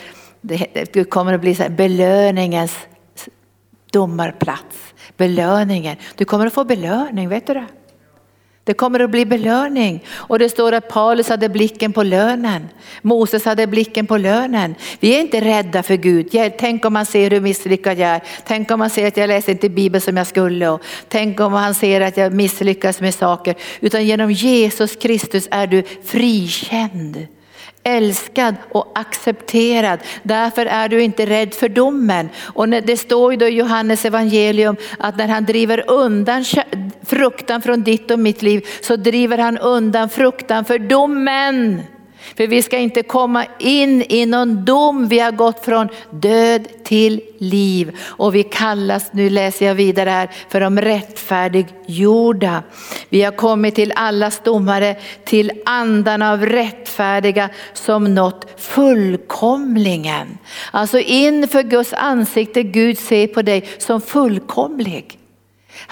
[0.91, 2.77] det kommer att bli så här, belöningens
[3.91, 4.93] domarplats.
[5.17, 7.65] Belöningen, du kommer att få belöning, vet du det?
[8.63, 10.03] Det kommer att bli belöning.
[10.09, 12.69] Och det står att Paulus hade blicken på lönen.
[13.01, 14.75] Moses hade blicken på lönen.
[14.99, 16.29] Vi är inte rädda för Gud.
[16.57, 18.21] Tänk om man ser hur misslyckad jag är.
[18.47, 20.69] Tänk om man ser att jag läser inte Bibeln som jag skulle.
[20.69, 23.55] Och tänk om han ser att jag misslyckas med saker.
[23.79, 27.27] Utan genom Jesus Kristus är du frikänd
[27.83, 29.99] älskad och accepterad.
[30.23, 32.29] Därför är du inte rädd för domen.
[32.39, 36.45] Och det står ju då i Johannes evangelium att när han driver undan
[37.05, 41.83] fruktan från ditt och mitt liv så driver han undan fruktan för domen.
[42.37, 47.21] För vi ska inte komma in i någon dom, vi har gått från död till
[47.37, 47.97] liv.
[48.01, 52.63] Och vi kallas, nu läser jag vidare här, för de rättfärdiggjorda.
[53.09, 60.37] Vi har kommit till allas domare, till andarna av rättfärdiga som nått fullkomlingen.
[60.71, 65.17] Alltså inför Guds ansikte, Gud ser på dig som fullkomlig.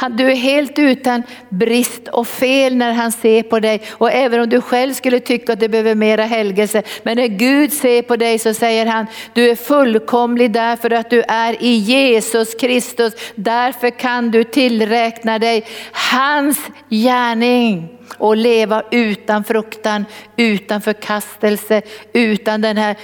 [0.08, 3.82] Du är helt utan brist och fel när han ser på dig.
[3.92, 6.84] Och även om du själv skulle tycka att du behöver mera helgelse.
[7.04, 11.24] Men när Gud ser på dig så säger han, du är fullkomlig därför att du
[11.28, 13.14] är i Jesus Kristus.
[13.36, 16.60] Därför kan du tillräkna dig hans
[16.90, 20.06] gärning och leva utan fruktan,
[20.38, 21.82] utan förkastelse,
[22.14, 22.96] utan den här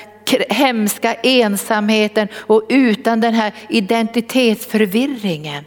[0.49, 5.63] hemska ensamheten och utan den här identitetsförvirringen.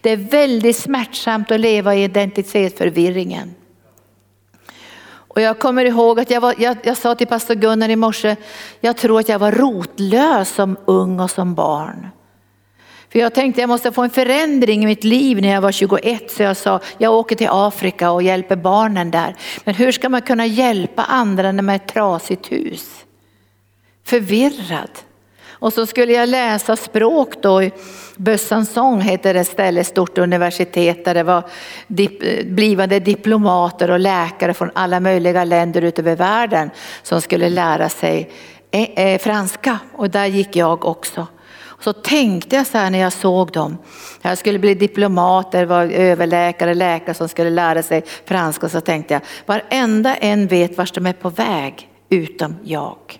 [0.00, 3.54] Det är väldigt smärtsamt att leva i identitetsförvirringen.
[5.32, 8.36] Och jag kommer ihåg att jag, var, jag, jag sa till pastor Gunnar i morse,
[8.80, 12.08] jag tror att jag var rotlös som ung och som barn.
[13.12, 16.30] För jag tänkte jag måste få en förändring i mitt liv när jag var 21
[16.30, 19.36] så jag sa jag åker till Afrika och hjälper barnen där.
[19.64, 23.04] Men hur ska man kunna hjälpa andra när man är ett trasigt hus?
[24.04, 24.90] Förvirrad.
[25.60, 27.62] Och så skulle jag läsa språk då.
[28.16, 31.44] Bössans heter det ställe, stort universitet där det var
[31.86, 36.70] dip, blivande diplomater och läkare från alla möjliga länder utöver världen
[37.02, 38.30] som skulle lära sig
[38.70, 41.26] eh, eh, franska och där gick jag också.
[41.80, 43.78] Så tänkte jag så här när jag såg dem.
[44.22, 48.68] Jag skulle bli diplomat, det var överläkare, läkare som skulle lära sig franska.
[48.68, 53.19] Så tänkte jag, varenda en vet vart de är på väg utom jag.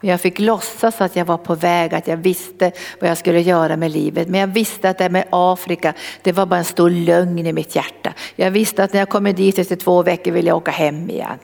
[0.00, 3.40] Men jag fick låtsas att jag var på väg, att jag visste vad jag skulle
[3.40, 4.28] göra med livet.
[4.28, 7.76] Men jag visste att det med Afrika, det var bara en stor lögn i mitt
[7.76, 8.12] hjärta.
[8.36, 11.38] Jag visste att när jag kommer dit efter två veckor vill jag åka hem igen.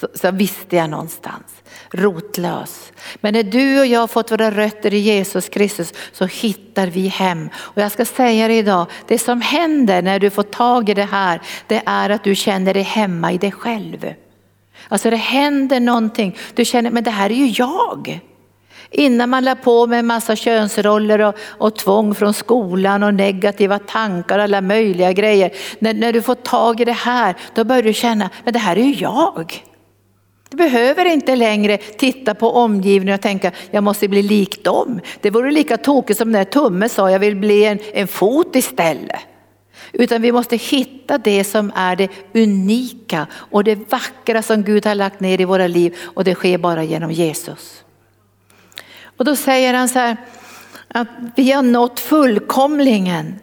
[0.00, 2.92] Så, så visste jag någonstans, rotlös.
[3.20, 7.08] Men när du och jag har fått våra rötter i Jesus Kristus så hittar vi
[7.08, 7.50] hem.
[7.56, 11.04] Och jag ska säga det idag, det som händer när du får tag i det
[11.04, 14.14] här, det är att du känner dig hemma i dig själv.
[14.88, 16.36] Alltså det händer någonting.
[16.54, 18.20] Du känner, men det här är ju jag.
[18.90, 23.78] Innan man lade på med en massa könsroller och, och tvång från skolan och negativa
[23.78, 25.50] tankar och alla möjliga grejer.
[25.78, 28.76] När, när du får tag i det här, då börjar du känna, men det här
[28.76, 29.64] är ju jag.
[30.50, 35.00] Du behöver inte längre titta på omgivningen och tänka, jag måste bli lik dem.
[35.20, 39.20] Det vore lika tokigt som när Tumme sa, jag vill bli en, en fot istället.
[39.92, 44.94] Utan vi måste hitta det som är det unika och det vackra som Gud har
[44.94, 47.84] lagt ner i våra liv och det sker bara genom Jesus.
[49.16, 50.16] Och då säger han så här
[50.88, 53.38] att vi har nått fullkomlingen.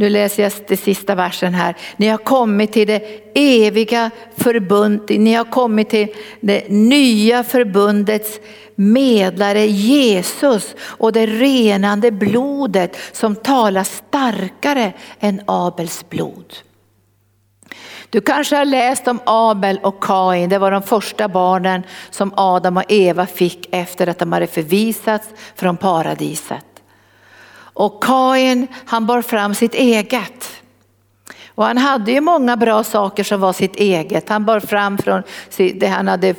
[0.00, 1.76] Nu läser jag den sista versen här.
[1.96, 3.02] Ni har kommit till det
[3.34, 6.08] eviga förbundet, ni har kommit till
[6.40, 8.40] det nya förbundets
[8.74, 16.54] medlare Jesus och det renande blodet som talar starkare än Abels blod.
[18.10, 22.76] Du kanske har läst om Abel och Kain, det var de första barnen som Adam
[22.76, 26.67] och Eva fick efter att de hade förvisats från paradiset.
[27.78, 30.62] Och Kain han bar fram sitt eget.
[31.46, 34.28] Och han hade ju många bra saker som var sitt eget.
[34.28, 35.22] Han bar fram från
[35.56, 36.34] det han hade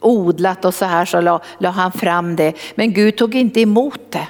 [0.00, 2.54] odlat och så här så la, la han fram det.
[2.74, 4.28] Men Gud tog inte emot det.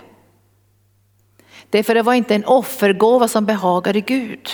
[1.70, 4.48] Därför det var inte en offergåva som behagade Gud.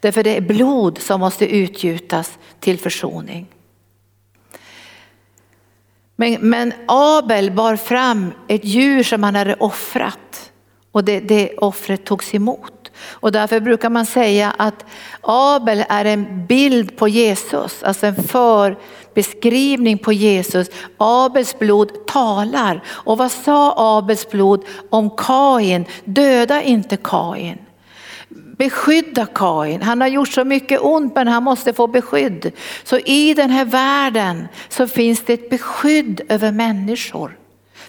[0.00, 3.46] Därför det är blod som måste utgjutas till försoning.
[6.16, 10.50] Men, men Abel bar fram ett djur som han hade offrat
[10.94, 12.90] och det, det offret togs emot.
[12.96, 14.84] Och därför brukar man säga att
[15.20, 20.70] Abel är en bild på Jesus, alltså en förbeskrivning på Jesus.
[20.96, 22.84] Abels blod talar.
[22.88, 25.84] Och vad sa Abels blod om Kain?
[26.04, 27.58] Döda inte Kain.
[28.58, 29.82] Beskydda Kain.
[29.82, 32.52] Han har gjort så mycket ont men han måste få beskydd.
[32.84, 37.38] Så i den här världen så finns det ett beskydd över människor.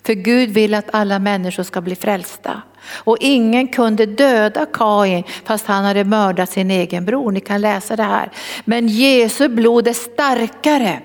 [0.06, 2.62] För Gud vill att alla människor ska bli frälsta.
[2.88, 7.32] Och ingen kunde döda Kain fast han hade mördat sin egen bror.
[7.32, 8.32] Ni kan läsa det här.
[8.66, 11.02] Men Jesu blod är starkare.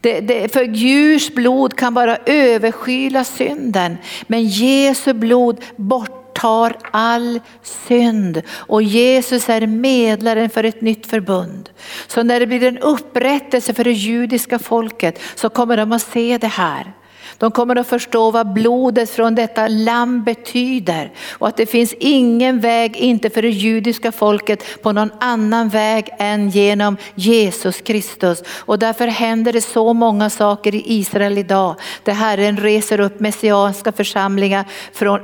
[0.00, 3.96] Det, det, för djurs blod kan bara överskyla synden.
[4.26, 8.42] Men Jesu blod borttar all synd.
[8.50, 11.70] Och Jesus är medlaren för ett nytt förbund.
[12.06, 16.38] Så när det blir en upprättelse för det judiska folket så kommer de att se
[16.38, 16.95] det här.
[17.38, 22.60] De kommer att förstå vad blodet från detta lamm betyder och att det finns ingen
[22.60, 28.42] väg, inte för det judiska folket, på någon annan väg än genom Jesus Kristus.
[28.48, 31.74] Och därför händer det så många saker i Israel idag.
[32.04, 35.20] Där Herren reser upp messianska församlingar från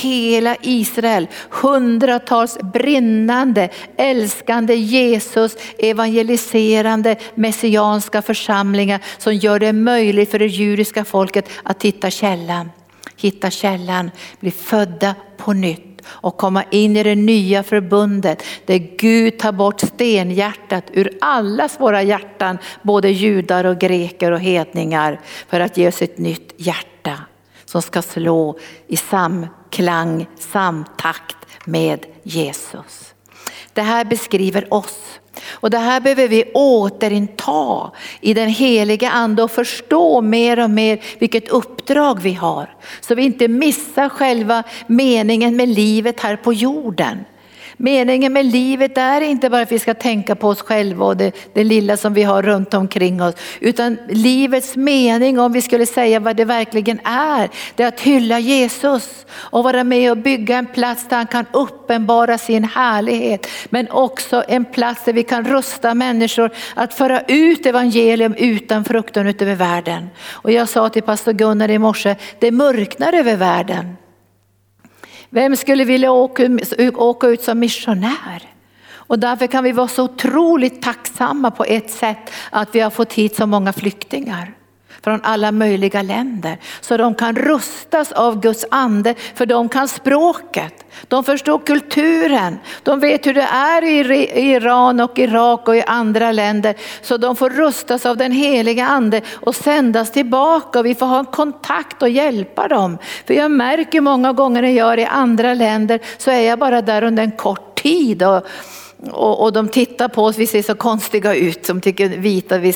[0.00, 1.26] hela Israel.
[1.50, 11.43] Hundratals brinnande, älskande Jesus, evangeliserande messianska församlingar som gör det möjligt för det judiska folket
[11.44, 12.70] folket att hitta källan,
[13.16, 19.38] hitta källan, bli födda på nytt och komma in i det nya förbundet där Gud
[19.38, 25.76] tar bort stenhjärtat ur allas våra hjärtan, både judar och greker och hedningar för att
[25.76, 27.20] ge oss ett nytt hjärta
[27.64, 31.36] som ska slå i samklang, samtakt
[31.66, 33.14] med Jesus.
[33.74, 35.20] Det här beskriver oss.
[35.50, 41.00] Och det här behöver vi återinta i den heliga ande och förstå mer och mer
[41.18, 42.74] vilket uppdrag vi har.
[43.00, 47.24] Så vi inte missar själva meningen med livet här på jorden.
[47.76, 51.36] Meningen med livet är inte bara att vi ska tänka på oss själva och det,
[51.52, 53.34] det, lilla som vi har runt omkring oss.
[53.60, 58.38] Utan livets mening, om vi skulle säga vad det verkligen är, det är att hylla
[58.38, 63.46] Jesus och vara med och bygga en plats där han kan uppenbara sin härlighet.
[63.70, 69.26] Men också en plats där vi kan rusta människor att föra ut evangelium utan fruktan
[69.26, 70.08] utöver världen.
[70.30, 73.96] Och jag sa till pastor Gunnar i morse, det mörknar över världen.
[75.34, 76.58] Vem skulle vilja åka,
[76.94, 78.42] åka ut som missionär?
[78.86, 83.12] Och därför kan vi vara så otroligt tacksamma på ett sätt att vi har fått
[83.12, 84.54] hit så många flyktingar
[85.04, 86.58] från alla möjliga länder.
[86.80, 90.84] Så de kan rustas av Guds ande för de kan språket.
[91.08, 92.58] De förstår kulturen.
[92.82, 96.74] De vet hur det är i Iran och Irak och i andra länder.
[97.02, 100.82] Så de får rustas av den heliga ande och sändas tillbaka.
[100.82, 102.98] Vi får ha en kontakt och hjälpa dem.
[103.26, 106.82] För jag märker många gånger när jag är i andra länder så är jag bara
[106.82, 108.22] där under en kort tid.
[108.22, 108.46] Och,
[109.12, 112.74] och, och, de tittar på oss, vi ser så konstiga ut, de tycker vita vi,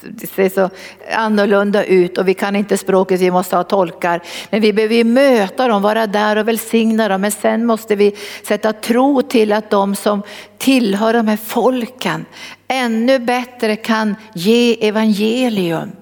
[0.00, 0.70] vi ser så
[1.12, 4.22] annorlunda ut och vi kan inte språket, vi måste ha tolkar.
[4.50, 7.20] Men vi behöver ju möta dem, vara där och välsigna dem.
[7.20, 10.22] Men sen måste vi sätta tro till att de som
[10.58, 12.24] tillhör de här folken
[12.68, 15.92] ännu bättre kan ge evangelium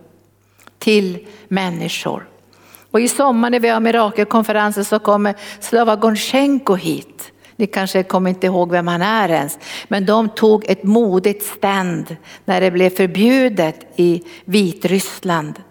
[0.78, 2.28] till människor.
[2.90, 7.31] Och i sommar när vi har mirakelkonferenser så kommer Slava Gonchenko hit.
[7.62, 9.58] Ni kanske kommer inte ihåg vem han är ens.
[9.88, 15.62] Men de tog ett modigt ständ när det blev förbjudet i Vitryssland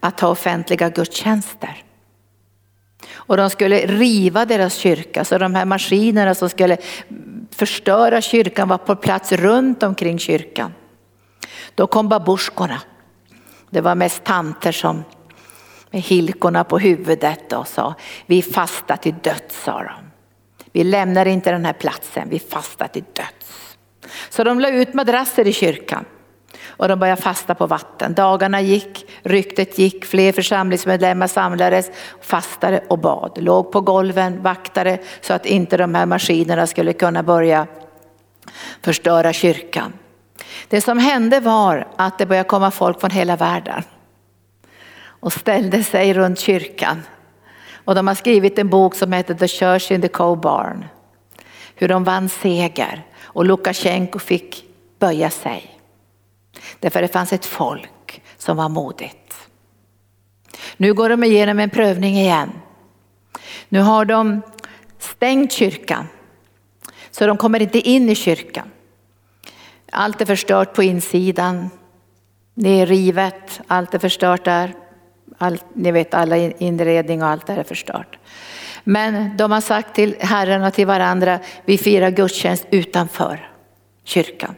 [0.00, 1.84] att ha offentliga gudstjänster.
[3.12, 6.76] Och de skulle riva deras kyrka, så de här maskinerna som skulle
[7.50, 10.72] förstöra kyrkan var på plats runt omkring kyrkan.
[11.74, 12.80] Då kom babusjkorna.
[13.70, 15.04] Det var mest tanter som
[15.90, 17.94] med hilkorna på huvudet och sa,
[18.26, 20.09] vi fastar till döds sa de.
[20.72, 23.76] Vi lämnar inte den här platsen, vi fastar till döds.
[24.28, 26.04] Så de la ut madrasser i kyrkan
[26.66, 28.14] och de började fasta på vatten.
[28.14, 31.90] Dagarna gick, ryktet gick, fler församlingsmedlemmar samlades,
[32.20, 33.38] fastade och bad.
[33.42, 37.66] Låg på golven, vaktade så att inte de här maskinerna skulle kunna börja
[38.82, 39.92] förstöra kyrkan.
[40.68, 43.82] Det som hände var att det började komma folk från hela världen
[45.02, 47.02] och ställde sig runt kyrkan
[47.90, 50.84] och de har skrivit en bok som heter The Church in the Cobarn.
[51.74, 54.64] Hur de vann seger och Lukasjenko fick
[54.98, 55.80] böja sig.
[56.80, 59.34] Därför det fanns ett folk som som var modigt.
[60.76, 62.52] Nu går de igenom en prövning igen.
[63.68, 64.42] Nu har de
[64.98, 66.06] stängt kyrkan.
[67.10, 68.70] Så de kommer inte in i kyrkan.
[69.92, 71.70] Allt är förstört på insidan.
[72.54, 74.74] Det är rivet, allt är förstört där.
[75.38, 78.18] All, ni vet alla inredning och allt det är förstört.
[78.84, 83.48] Men de har sagt till Herren och till varandra, vi firar gudstjänst utanför
[84.04, 84.54] kyrkan.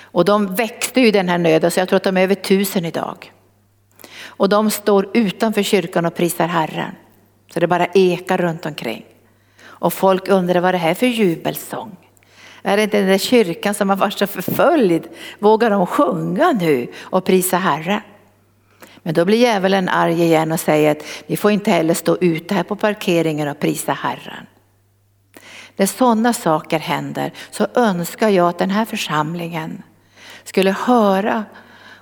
[0.00, 2.84] Och de växte ju den här nöden så jag tror att de är över tusen
[2.84, 3.32] idag.
[4.26, 6.90] Och de står utanför kyrkan och prisar Herren.
[7.54, 9.04] Så det bara ekar runt omkring.
[9.60, 11.96] Och folk undrar vad det här är för jubelsång.
[12.62, 15.08] Är det inte den där kyrkan som har varit så förföljd?
[15.38, 18.00] Vågar de sjunga nu och prisa Herren?
[19.02, 22.54] Men då blir djävulen arg igen och säger att vi får inte heller stå ute
[22.54, 24.46] här på parkeringen och prisa Herren.
[25.76, 29.82] När sådana saker händer så önskar jag att den här församlingen
[30.44, 31.44] skulle höra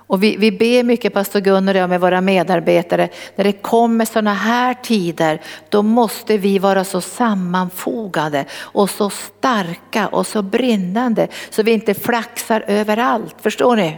[0.07, 4.05] och vi, vi ber mycket, pastor Gunnar och jag med våra medarbetare, när det kommer
[4.05, 11.27] sådana här tider, då måste vi vara så sammanfogade och så starka och så brinnande
[11.49, 13.35] så vi inte flaxar överallt.
[13.41, 13.97] Förstår ni?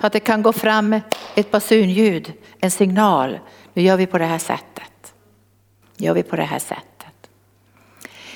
[0.00, 1.00] Så att det kan gå fram
[1.34, 3.38] ett basunljud, en signal.
[3.74, 5.14] Nu gör vi på det här sättet.
[5.96, 7.30] Nu gör vi på det här sättet.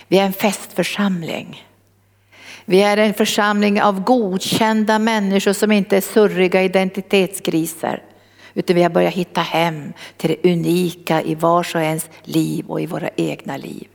[0.08, 1.66] Vi är en festförsamling.
[2.64, 8.02] Vi är en församling av godkända människor som inte är surriga identitetskriser.
[8.54, 12.80] Utan vi har börjat hitta hem till det unika i vars och ens liv och
[12.80, 13.88] i våra egna liv.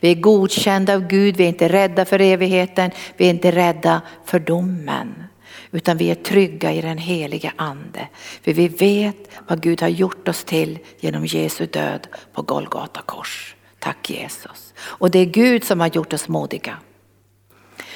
[0.00, 4.02] Vi är godkända av Gud, vi är inte rädda för evigheten, vi är inte rädda
[4.24, 5.27] för domen.
[5.70, 8.08] Utan vi är trygga i den heliga ande.
[8.42, 9.16] För vi vet
[9.48, 13.56] vad Gud har gjort oss till genom Jesu död på Golgata kors.
[13.78, 14.74] Tack Jesus.
[14.80, 16.76] Och det är Gud som har gjort oss modiga.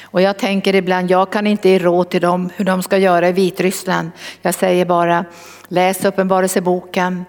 [0.01, 3.29] Och jag tänker ibland, jag kan inte ge råd till dem hur de ska göra
[3.29, 4.11] i Vitryssland.
[4.41, 5.25] Jag säger bara,
[5.67, 7.25] läs uppenbarelseboken,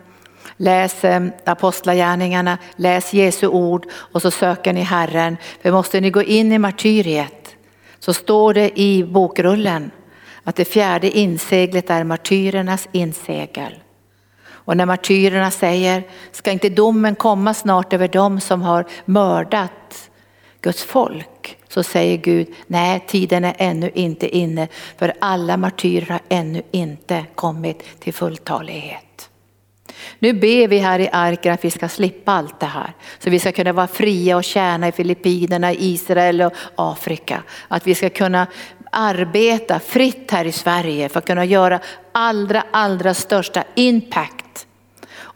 [0.57, 5.37] läs eh, apostlagärningarna, läs Jesu ord och så söker ni Herren.
[5.63, 7.57] För måste ni gå in i martyriet
[7.99, 9.91] så står det i bokrullen
[10.45, 13.75] att det fjärde inseglet är martyrernas insegel.
[14.47, 20.11] Och när martyrerna säger, ska inte domen komma snart över dem som har mördat
[20.61, 21.59] Guds folk?
[21.69, 27.25] Så säger Gud, nej tiden är ännu inte inne för alla martyrer har ännu inte
[27.35, 29.31] kommit till fulltalighet.
[30.19, 32.93] Nu ber vi här i arken att vi ska slippa allt det här.
[33.19, 37.43] Så vi ska kunna vara fria och tjäna i Filippinerna, Israel och Afrika.
[37.69, 38.47] Att vi ska kunna
[38.95, 41.81] arbeta fritt här i Sverige för att kunna göra
[42.13, 44.67] allra, allra största impact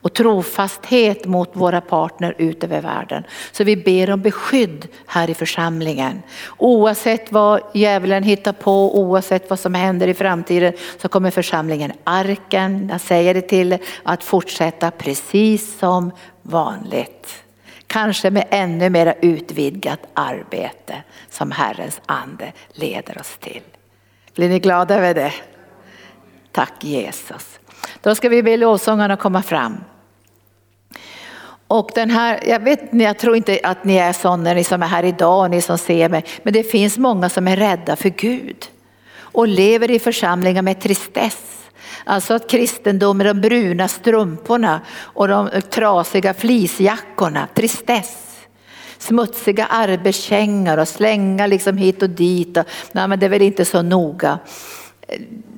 [0.02, 3.24] och trofasthet mot våra partner ut över världen.
[3.52, 6.22] Så vi ber om beskydd här i församlingen.
[6.56, 12.88] Oavsett vad djävulen hittar på, oavsett vad som händer i framtiden så kommer församlingen Arken,
[12.92, 17.44] jag säger det till att fortsätta precis som vanligt.
[17.88, 23.62] Kanske med ännu mer utvidgat arbete som Herrens ande leder oss till.
[24.34, 25.32] Blir ni glada över det?
[26.52, 27.58] Tack Jesus.
[28.00, 29.76] Då ska vi be lovsångarna komma fram.
[31.68, 34.86] Och den här, jag, vet, jag tror inte att ni är sådana, ni som är
[34.86, 38.66] här idag, ni som ser mig, men det finns många som är rädda för Gud
[39.18, 41.57] och lever i församlingar med tristess.
[42.04, 48.24] Alltså att kristendomen, de bruna strumporna och de trasiga fleecejackorna, tristess.
[48.98, 52.56] Smutsiga arbetskängor och slänga liksom hit och dit.
[52.56, 54.38] Och, nej, men det är väl inte så noga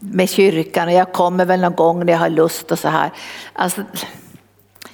[0.00, 3.10] med kyrkan och jag kommer väl någon gång när jag har lust och så här.
[3.52, 3.82] Alltså,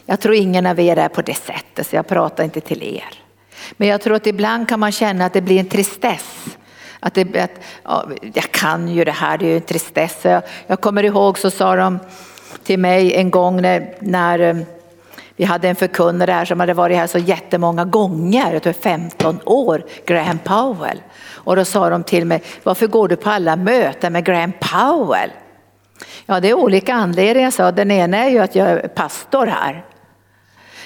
[0.07, 3.23] jag tror ingen av er är på det sättet så jag pratar inte till er.
[3.77, 6.56] Men jag tror att ibland kan man känna att det blir en tristess
[7.01, 7.51] att, det, att
[7.83, 10.19] ja, jag kan ju det här, det är ju en tristess.
[10.23, 11.99] Jag, jag kommer ihåg så sa de
[12.65, 14.57] till mig en gång när, när eh,
[15.37, 19.41] vi hade en förkunnare här som hade varit här så jättemånga gånger, jag tror 15
[19.45, 21.03] år, Graham Powell.
[21.33, 25.31] Och då sa de till mig, varför går du på alla möten med Graham Powell?
[26.27, 29.85] Ja, det är olika anledningar, sa Den ena är ju att jag är pastor här.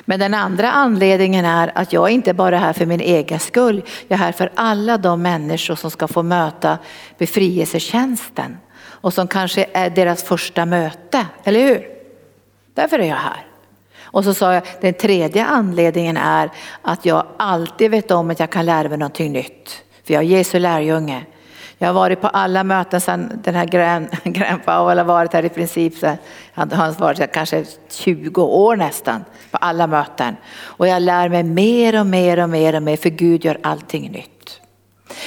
[0.05, 3.83] Men den andra anledningen är att jag inte bara är här för min egen skull.
[4.09, 6.79] Jag är här för alla de människor som ska få möta
[7.19, 11.87] befrielsetjänsten och som kanske är deras första möte, eller hur?
[12.75, 13.47] Därför är jag här.
[14.13, 16.51] Och så sa jag, den tredje anledningen är
[16.83, 19.83] att jag alltid vet om att jag kan lära mig någonting nytt.
[20.05, 21.25] För jag är Jesu lärjunge.
[21.83, 23.65] Jag har varit på alla möten sedan den här
[24.25, 25.95] Grand Powell har varit här i princip.
[26.53, 30.37] Han har varit här kanske 20 år nästan på alla möten.
[30.63, 34.11] Och jag lär mig mer och mer och mer och mer för Gud gör allting
[34.11, 34.61] nytt.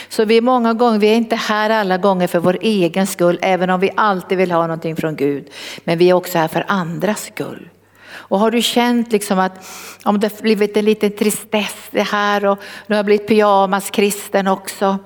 [0.09, 3.39] Så vi är många gånger, vi är inte här alla gånger för vår egen skull,
[3.41, 5.49] även om vi alltid vill ha någonting från Gud.
[5.83, 7.69] Men vi är också här för andras skull.
[8.11, 9.65] Och har du känt liksom att
[10.03, 14.47] om det har blivit en liten tristess det här och nu har jag blivit pyjamaskristen
[14.47, 14.99] också.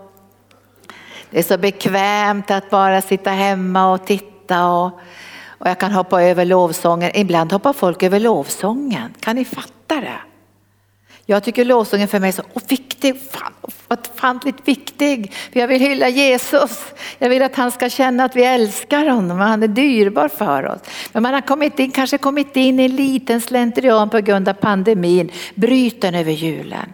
[1.38, 4.86] Det är så bekvämt att bara sitta hemma och titta och,
[5.48, 7.12] och jag kan hoppa över lovsången.
[7.14, 10.20] Ibland hoppar folk över lovsången, kan ni fatta det?
[11.26, 13.54] Jag tycker lovsången för mig är så viktig, fan,
[13.88, 15.34] ofantligt viktig.
[15.34, 16.94] För jag vill hylla Jesus.
[17.18, 20.66] Jag vill att han ska känna att vi älskar honom och han är dyrbar för
[20.66, 20.82] oss.
[21.12, 24.54] Men man har kommit in, kanske kommit in i en liten slentrian på grund av
[24.54, 25.32] pandemin.
[25.56, 26.94] Bryt den över julen.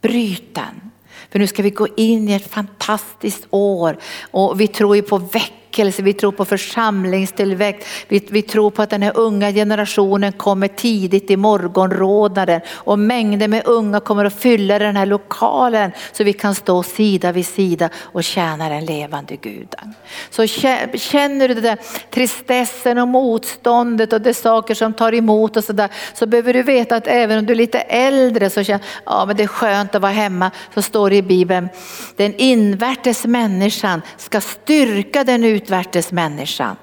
[0.00, 0.91] Bryt den.
[1.32, 3.96] För nu ska vi gå in i ett fantastiskt år.
[4.30, 8.82] Och vi tror ju på veckan väckelse, vi tror på församlingstillväxt, vi, vi tror på
[8.82, 12.60] att den här unga generationen kommer tidigt i morgonrådnaden.
[12.70, 17.32] Och mängder med unga kommer att fylla den här lokalen så vi kan stå sida
[17.32, 19.94] vid sida och tjäna den levande guden.
[20.30, 21.78] Så känner du det där
[22.10, 26.96] tristessen och motståndet och det saker som tar emot och sådär så behöver du veta
[26.96, 30.02] att även om du är lite äldre så känner ja men det är skönt att
[30.02, 31.68] vara hemma så står det i Bibeln
[32.16, 36.76] den invärtes människan ska styrka den ut utvärtes människan.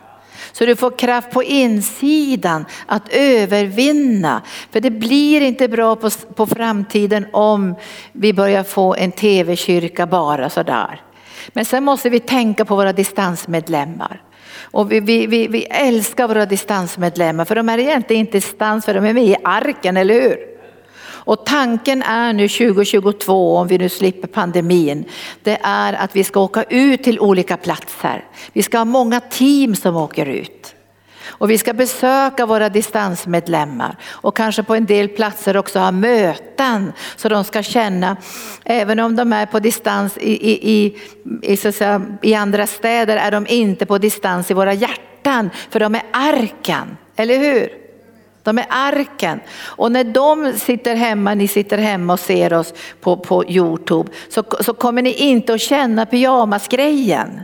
[0.52, 4.42] Så du får kraft på insidan att övervinna.
[4.72, 7.76] För det blir inte bra på, på framtiden om
[8.12, 11.02] vi börjar få en tv-kyrka bara sådär.
[11.50, 14.22] Men sen måste vi tänka på våra distansmedlemmar.
[14.72, 18.94] Och vi, vi, vi, vi älskar våra distansmedlemmar för de är egentligen inte distans för
[18.94, 20.49] de är med i arken, eller hur?
[21.20, 25.06] Och tanken är nu 2022, om vi nu slipper pandemin,
[25.44, 28.26] det är att vi ska åka ut till olika platser.
[28.54, 30.76] Vi ska ha många team som åker ut.
[31.30, 36.94] Och vi ska besöka våra distansmedlemmar och kanske på en del platser också ha möten
[37.16, 38.18] så de ska känna,
[38.66, 40.98] även om de är på distans i, i, i,
[41.42, 45.80] i, så säga, i andra städer är de inte på distans i våra hjärtan för
[45.80, 47.89] de är arken, eller hur?
[48.44, 49.40] De är arken.
[49.62, 54.44] Och när de sitter hemma, ni sitter hemma och ser oss på, på Youtube, så,
[54.60, 57.42] så kommer ni inte att känna pyjamasgrejen.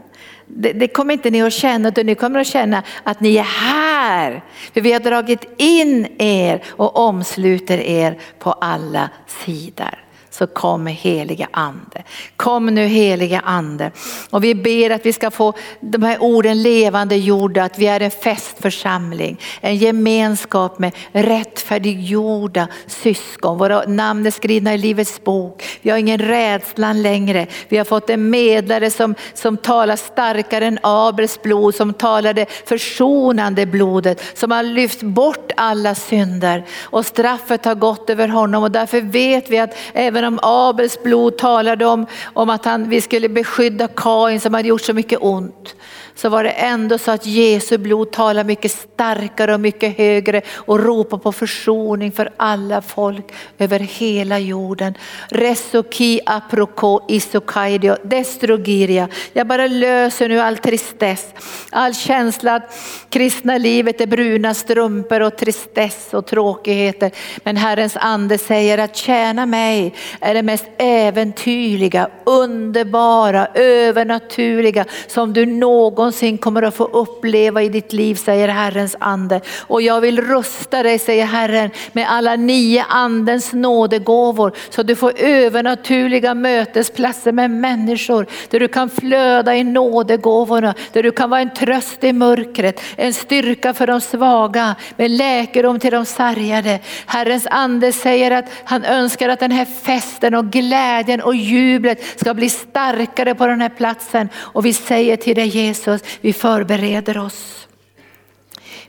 [0.47, 3.43] Det, det, kommer inte ni att känna, utan ni kommer att känna att ni är
[3.43, 4.43] här.
[4.73, 10.04] För vi har dragit in er och omsluter er på alla sidor
[10.37, 12.03] så kom heliga ande.
[12.35, 13.91] Kom nu heliga ande.
[14.29, 17.99] Och vi ber att vi ska få de här orden levande gjorda, att vi är
[17.99, 23.57] en festförsamling, en gemenskap med rättfärdiggjorda syskon.
[23.57, 25.63] Våra namn är skrivna i Livets bok.
[25.81, 27.47] Vi har ingen rädslan längre.
[27.69, 32.45] Vi har fått en medlare som, som talar starkare än Abels blod, som talar det
[32.65, 38.71] försonande blodet, som har lyft bort alla synder och straffet har gått över honom och
[38.71, 43.29] därför vet vi att även om Abels blod talade om, om att han, vi skulle
[43.29, 45.75] beskydda Kain som hade gjort så mycket ont
[46.15, 50.79] så var det ändå så att Jesu blod talar mycket starkare och mycket högre och
[50.79, 54.93] ropar på försoning för alla folk över hela jorden.
[55.29, 59.07] Resoki aproko isokaidio destrogiria.
[59.33, 61.25] Jag bara löser nu all tristess,
[61.71, 62.75] all känsla att
[63.09, 67.11] kristna livet är bruna strumpor och tristess och tråkigheter.
[67.43, 75.45] Men Herrens ande säger att tjäna mig är det mest äventyrliga, underbara, övernaturliga som du
[75.45, 79.41] någon någonsin kommer att få uppleva i ditt liv, säger Herrens ande.
[79.61, 85.13] Och jag vill rusta dig, säger Herren, med alla nio andens nådegåvor så du får
[85.17, 91.53] övernaturliga mötesplatser med människor där du kan flöda i nådegåvorna, där du kan vara en
[91.53, 96.79] tröst i mörkret, en styrka för de svaga, med läkedom till de sargade.
[97.05, 102.33] Herrens ande säger att han önskar att den här festen och glädjen och jublet ska
[102.33, 104.29] bli starkare på den här platsen.
[104.35, 107.67] Och vi säger till dig Jesus, oss, vi förbereder oss.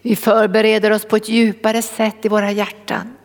[0.03, 3.17] Vi förbereder oss på ett djupare sätt i våra hjärtan.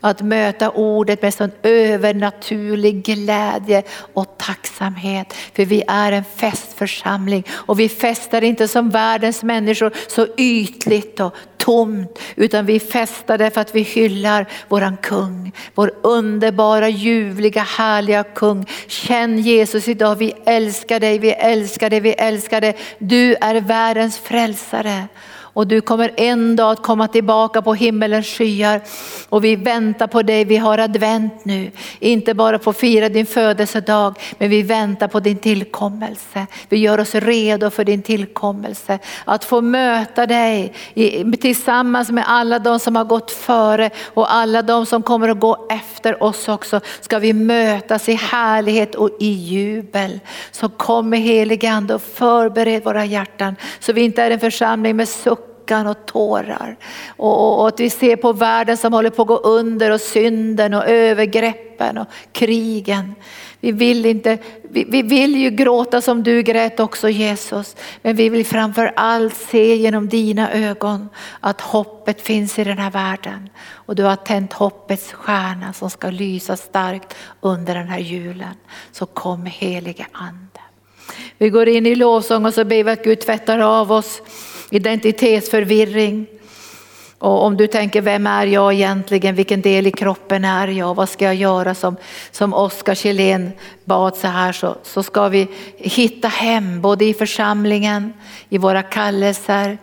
[0.00, 3.82] Att möta ordet med sån övernaturlig glädje
[4.14, 5.32] och tacksamhet.
[5.32, 11.34] För vi är en festförsamling och vi festar inte som världens människor så ytligt och
[11.68, 12.18] tomt.
[12.36, 15.52] Utan vi festar därför att vi hyllar våran kung.
[15.74, 18.66] Vår underbara, ljuvliga, härliga kung.
[18.86, 22.76] Känn Jesus idag, vi älskar dig, vi älskar dig, vi älskar dig.
[22.98, 25.08] Du är världens frälsare.
[25.52, 28.80] Och du kommer en dag att komma tillbaka på himmelens skyar
[29.28, 30.44] och vi väntar på dig.
[30.44, 35.20] Vi har advent nu, inte bara på att fira din födelsedag, men vi väntar på
[35.20, 36.46] din tillkommelse.
[36.68, 38.98] Vi gör oss redo för din tillkommelse.
[39.24, 40.72] Att få möta dig
[41.40, 45.66] tillsammans med alla de som har gått före och alla de som kommer att gå
[45.70, 46.80] efter oss också.
[47.00, 50.20] Ska vi mötas i härlighet och i jubel.
[50.50, 54.96] Så kom med helig ande och förbered våra hjärtan så vi inte är en församling
[54.96, 56.76] med suck suckan och tårar.
[57.16, 60.74] Och, och, att vi ser på världen som håller på att gå under och synden
[60.74, 63.14] och övergreppen och krigen.
[63.60, 67.76] Vi vill, inte, vi, vi vill ju gråta som du grät också Jesus.
[68.02, 71.08] Men vi vill framför allt se genom dina ögon
[71.40, 73.48] att hoppet finns i den här världen.
[73.86, 78.54] Och du har tänt hoppets stjärna som ska lysa starkt under den här julen.
[78.92, 80.60] Så kom helige ande.
[81.38, 84.22] Vi går in i lovsång och så ber vi att Gud tvättar av oss
[84.70, 86.26] identitetsförvirring.
[87.18, 89.34] Och om du tänker, vem är jag egentligen?
[89.34, 90.94] Vilken del i kroppen är jag?
[90.94, 91.74] Vad ska jag göra?
[91.74, 91.96] Som,
[92.30, 93.52] som Oskar Kjellén
[93.84, 98.12] bad så här så, så ska vi hitta hem både i församlingen,
[98.48, 99.78] i våra kallelser,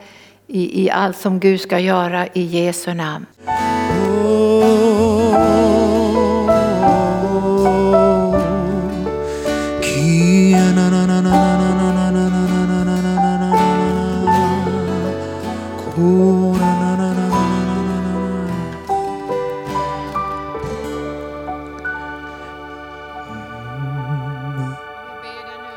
[0.48, 3.26] i, i allt som Gud ska göra i Jesu namn.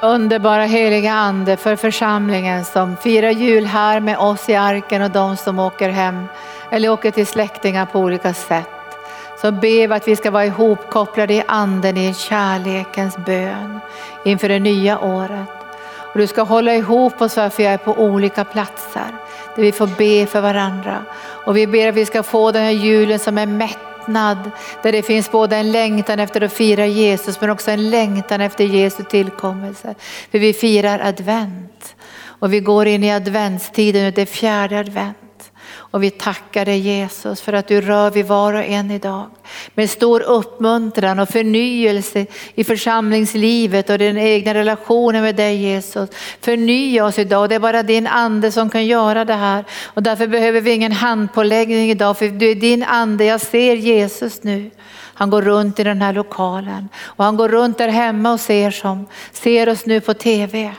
[0.03, 5.37] Underbara heliga ande för församlingen som firar jul här med oss i arken och de
[5.37, 6.27] som åker hem
[6.71, 8.69] eller åker till släktingar på olika sätt.
[9.41, 13.81] Så ber vi att vi ska vara ihopkopplade i anden i kärlekens bön
[14.25, 15.49] inför det nya året.
[16.13, 19.07] Och du ska hålla ihop oss för vi är på olika platser
[19.59, 21.05] där vi får be för varandra.
[21.47, 24.51] Och vi ber att vi ska få den här julen som är mättnad
[24.83, 28.65] där det finns både en längtan efter att fira Jesus men också en längtan efter
[28.65, 29.95] Jesu tillkommelse.
[30.31, 31.95] För vi firar advent
[32.25, 35.17] och vi går in i adventstiden, det är fjärde advent.
[35.91, 39.27] Och vi tackar dig Jesus för att du rör vid var och en idag.
[39.75, 46.11] Med stor uppmuntran och förnyelse i församlingslivet och den egna relationen med dig Jesus.
[46.41, 49.65] Förnya oss idag det är bara din ande som kan göra det här.
[49.85, 54.43] Och därför behöver vi ingen handpåläggning idag för du är din ande, jag ser Jesus
[54.43, 54.71] nu.
[55.15, 58.71] Han går runt i den här lokalen och han går runt där hemma och ser
[58.71, 60.73] som, ser oss nu på tv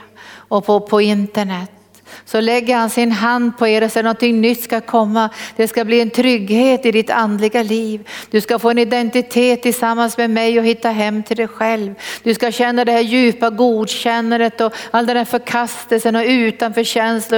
[0.48, 1.79] och på, på internet
[2.24, 5.30] så lägger han sin hand på er och säger någonting nytt ska komma.
[5.56, 8.08] Det ska bli en trygghet i ditt andliga liv.
[8.30, 11.94] Du ska få en identitet tillsammans med mig och hitta hem till dig själv.
[12.22, 16.80] Du ska känna det här djupa godkännandet och all den här förkastelsen och utanför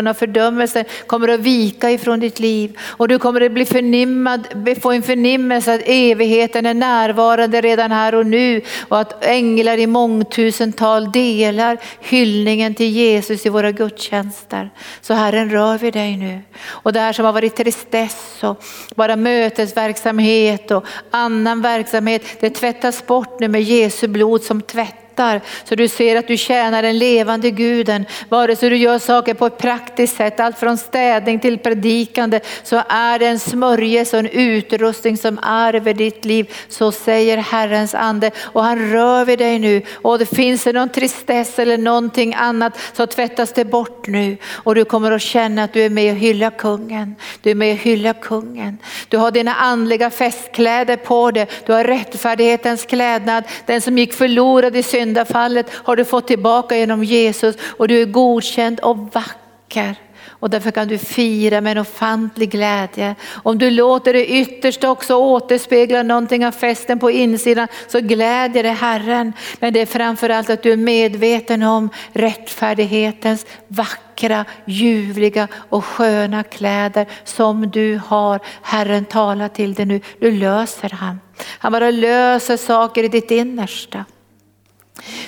[0.08, 2.78] och fördömelsen kommer att vika ifrån ditt liv.
[2.80, 4.46] Och du kommer att bli förnimmad,
[4.80, 9.86] få en förnimmelse att evigheten är närvarande redan här och nu och att änglar i
[9.86, 14.61] mångtusental delar hyllningen till Jesus i våra gudstjänster.
[15.00, 16.42] Så Herren rör vid dig nu.
[16.64, 18.62] Och det här som har varit tristess och
[18.94, 25.40] bara mötesverksamhet och annan verksamhet, det tvättas bort nu med Jesu blod som tvätt lättar
[25.64, 28.06] så du ser att du tjänar den levande guden.
[28.28, 32.82] Vare sig du gör saker på ett praktiskt sätt, allt från städning till predikande, så
[32.88, 36.52] är det en smörjelse och en utrustning som är över ditt liv.
[36.68, 39.82] Så säger Herrens ande och han rör vid dig nu.
[40.02, 44.36] Och det finns det någon tristess eller någonting annat så tvättas det bort nu.
[44.64, 47.14] Och du kommer att känna att du är med och hyllar kungen.
[47.42, 48.78] Du är med och hyllar kungen.
[49.08, 51.46] Du har dina andliga festkläder på dig.
[51.66, 53.44] Du har rättfärdighetens klädnad.
[53.66, 58.02] Den som gick förlorad i synd syndafallet har du fått tillbaka genom Jesus och du
[58.02, 59.96] är godkänd och vacker.
[60.28, 63.14] Och därför kan du fira med en ofantlig glädje.
[63.42, 68.70] Om du låter det yttersta också återspegla någonting av festen på insidan så glädjer det
[68.70, 69.32] Herren.
[69.60, 77.06] Men det är framförallt att du är medveten om rättfärdighetens vackra, ljuvliga och sköna kläder
[77.24, 78.40] som du har.
[78.62, 81.20] Herren talar till dig nu, nu löser han.
[81.58, 84.04] Han bara löser saker i ditt innersta.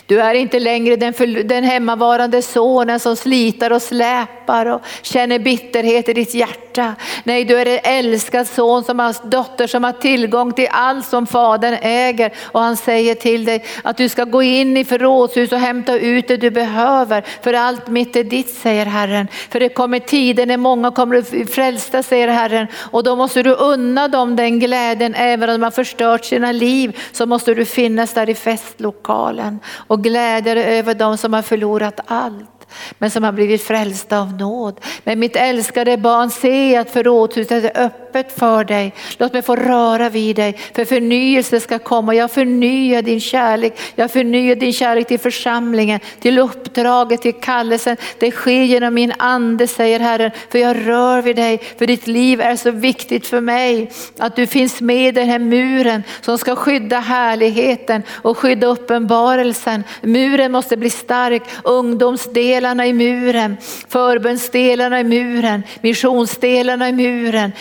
[0.07, 5.39] Du är inte längre den, för, den hemmavarande sonen som slitar och släpar och känner
[5.39, 6.95] bitterhet i ditt hjärta.
[7.25, 11.27] Nej, du är en älskad son som har dotter som har tillgång till allt som
[11.27, 15.59] fadern äger och han säger till dig att du ska gå in i förrådshus och
[15.59, 19.29] hämta ut det du behöver för allt mitt är ditt säger Herren.
[19.51, 23.51] För det kommer tider när många kommer att frälsta säger Herren och då måste du
[23.51, 28.15] unna dem den glädjen även om de har förstört sina liv så måste du finnas
[28.15, 32.51] där i festlokalen och glädja dig över dem som har förlorat allt.
[32.99, 34.81] men som har blivit frälsta av nåd.
[35.05, 38.93] Men mitt älskade barn, se att förrådshuset är öppet öppet för dig.
[39.19, 42.15] Låt mig få röra vid dig, för förnyelse ska komma.
[42.15, 47.97] Jag förnyar din kärlek, jag förnyar din kärlek till församlingen, till uppdraget, till kallelsen.
[48.19, 52.41] Det sker genom min ande, säger Herren, för jag rör vid dig, för ditt liv
[52.41, 53.91] är så viktigt för mig.
[54.19, 59.85] Att du finns med i den här muren som ska skydda härligheten och skydda uppenbarelsen.
[60.03, 63.57] Muren måste bli stark, ungdomsdelarna i muren,
[63.89, 67.53] förbundsdelarna i muren, missionsdelarna i muren,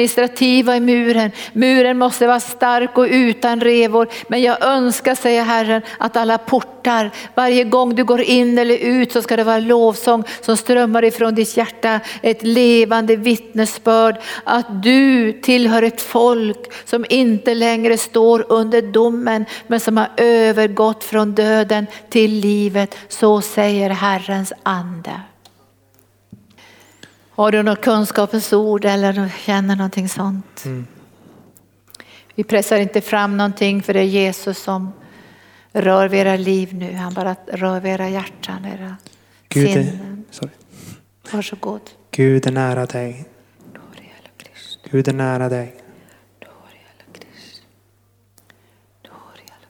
[0.00, 1.30] administrativa i muren.
[1.52, 4.08] Muren måste vara stark och utan revor.
[4.28, 9.12] Men jag önskar, säger Herren, att alla portar, varje gång du går in eller ut
[9.12, 12.00] så ska det vara lovsång som strömmar ifrån ditt hjärta.
[12.22, 19.80] Ett levande vittnesbörd att du tillhör ett folk som inte längre står under domen men
[19.80, 22.96] som har övergått från döden till livet.
[23.08, 25.20] Så säger Herrens ande.
[27.40, 30.64] Har du något kunskapens ord eller känner någonting sånt?
[30.64, 30.86] Mm.
[32.34, 34.92] Vi pressar inte fram någonting för det är Jesus som
[35.72, 36.92] rör vid era liv nu.
[36.92, 38.96] Han bara rör vid era hjärtan, era
[39.48, 40.24] Gud sinnen.
[40.30, 40.52] Sorry.
[41.32, 41.80] Varsågod.
[42.10, 43.24] Gud är nära dig.
[44.90, 45.76] Gud är nära dig.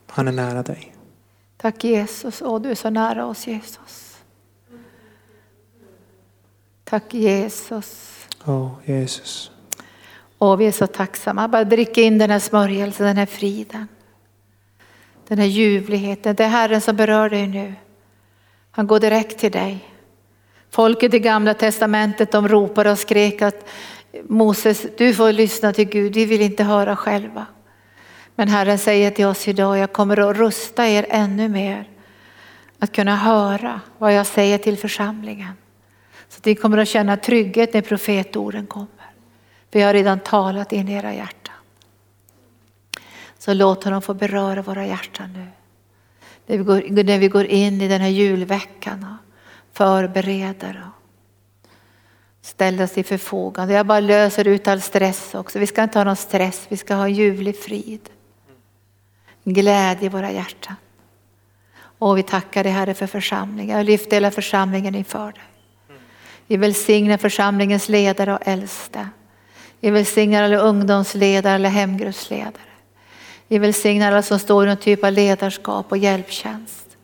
[0.06, 0.94] Han är nära dig.
[1.56, 4.09] Tack Jesus, och du är så nära oss Jesus.
[6.91, 8.11] Tack Jesus.
[8.45, 9.51] Ja, Jesus.
[10.38, 11.49] Och vi är så tacksamma.
[11.49, 13.88] Bara dricka in den här smörjelsen, den här friden.
[15.28, 16.36] Den här ljuvligheten.
[16.36, 17.74] Det är Herren som berör dig nu.
[18.70, 19.88] Han går direkt till dig.
[20.70, 23.68] Folket i gamla testamentet de ropade och skrek att
[24.28, 27.47] Moses, du får lyssna till Gud, vi vill inte höra själva.
[28.34, 31.88] Men Herren säger till oss idag, jag kommer att rusta er ännu mer
[32.78, 35.53] att kunna höra vad jag säger till församlingen.
[36.31, 39.11] Så att ni kommer att känna trygghet när profetorden kommer.
[39.72, 41.55] För jag har redan talat in i era hjärtan.
[43.39, 45.47] Så låt honom få beröra våra hjärtan nu.
[46.47, 51.01] När vi går, när vi går in i den här julveckan och förbereder och
[52.47, 53.74] ställer oss till förfogande.
[53.74, 55.59] Jag bara löser ut all stress också.
[55.59, 58.11] Vi ska inte ha någon stress, vi ska ha ljuvlig frid.
[59.45, 60.74] Glädje i våra hjärtan.
[61.99, 63.76] Och vi tackar dig Herre för församlingen.
[63.76, 65.43] Jag lyfter hela församlingen inför dig.
[66.51, 69.09] Vi välsignar församlingens ledare och äldste.
[69.80, 72.70] Vi välsignar alla ungdomsledare eller hemgruppsledare.
[73.48, 76.96] Vi välsignar alla som står i någon typ av ledarskap och hjälptjänst.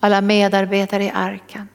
[0.00, 1.68] Alla medarbetare i arken.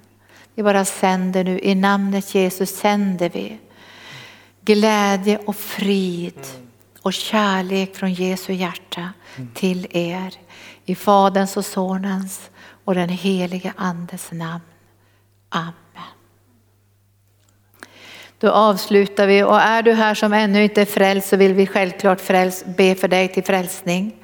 [0.56, 3.60] Vi bara sänder nu, i namnet Jesus sänder vi
[4.62, 6.48] glädje och frid
[7.02, 9.10] och kärlek från Jesu hjärta
[9.54, 10.34] till er.
[10.86, 12.50] I Faderns och Sonens
[12.86, 14.64] och den helige Andes namn.
[15.50, 15.87] Amen.
[18.40, 21.68] Då avslutar vi och är du här som ännu inte är frälst så vill vi
[21.68, 24.16] självklart fräls, be för dig till frälsning.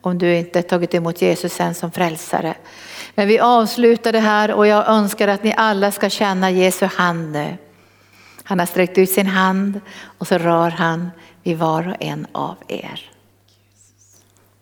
[0.00, 2.54] Om du inte tagit emot Jesus än som frälsare.
[3.14, 7.32] Men vi avslutar det här och jag önskar att ni alla ska känna Jesu hand
[7.32, 7.56] nu.
[8.44, 9.80] Han har sträckt ut sin hand
[10.18, 11.10] och så rör han
[11.42, 13.10] vid var och en av er.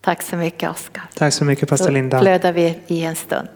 [0.01, 1.05] Tack så mycket Oskar.
[1.15, 2.17] Tack så mycket pastor Linda.
[2.17, 3.49] Då flödar vi i en stund.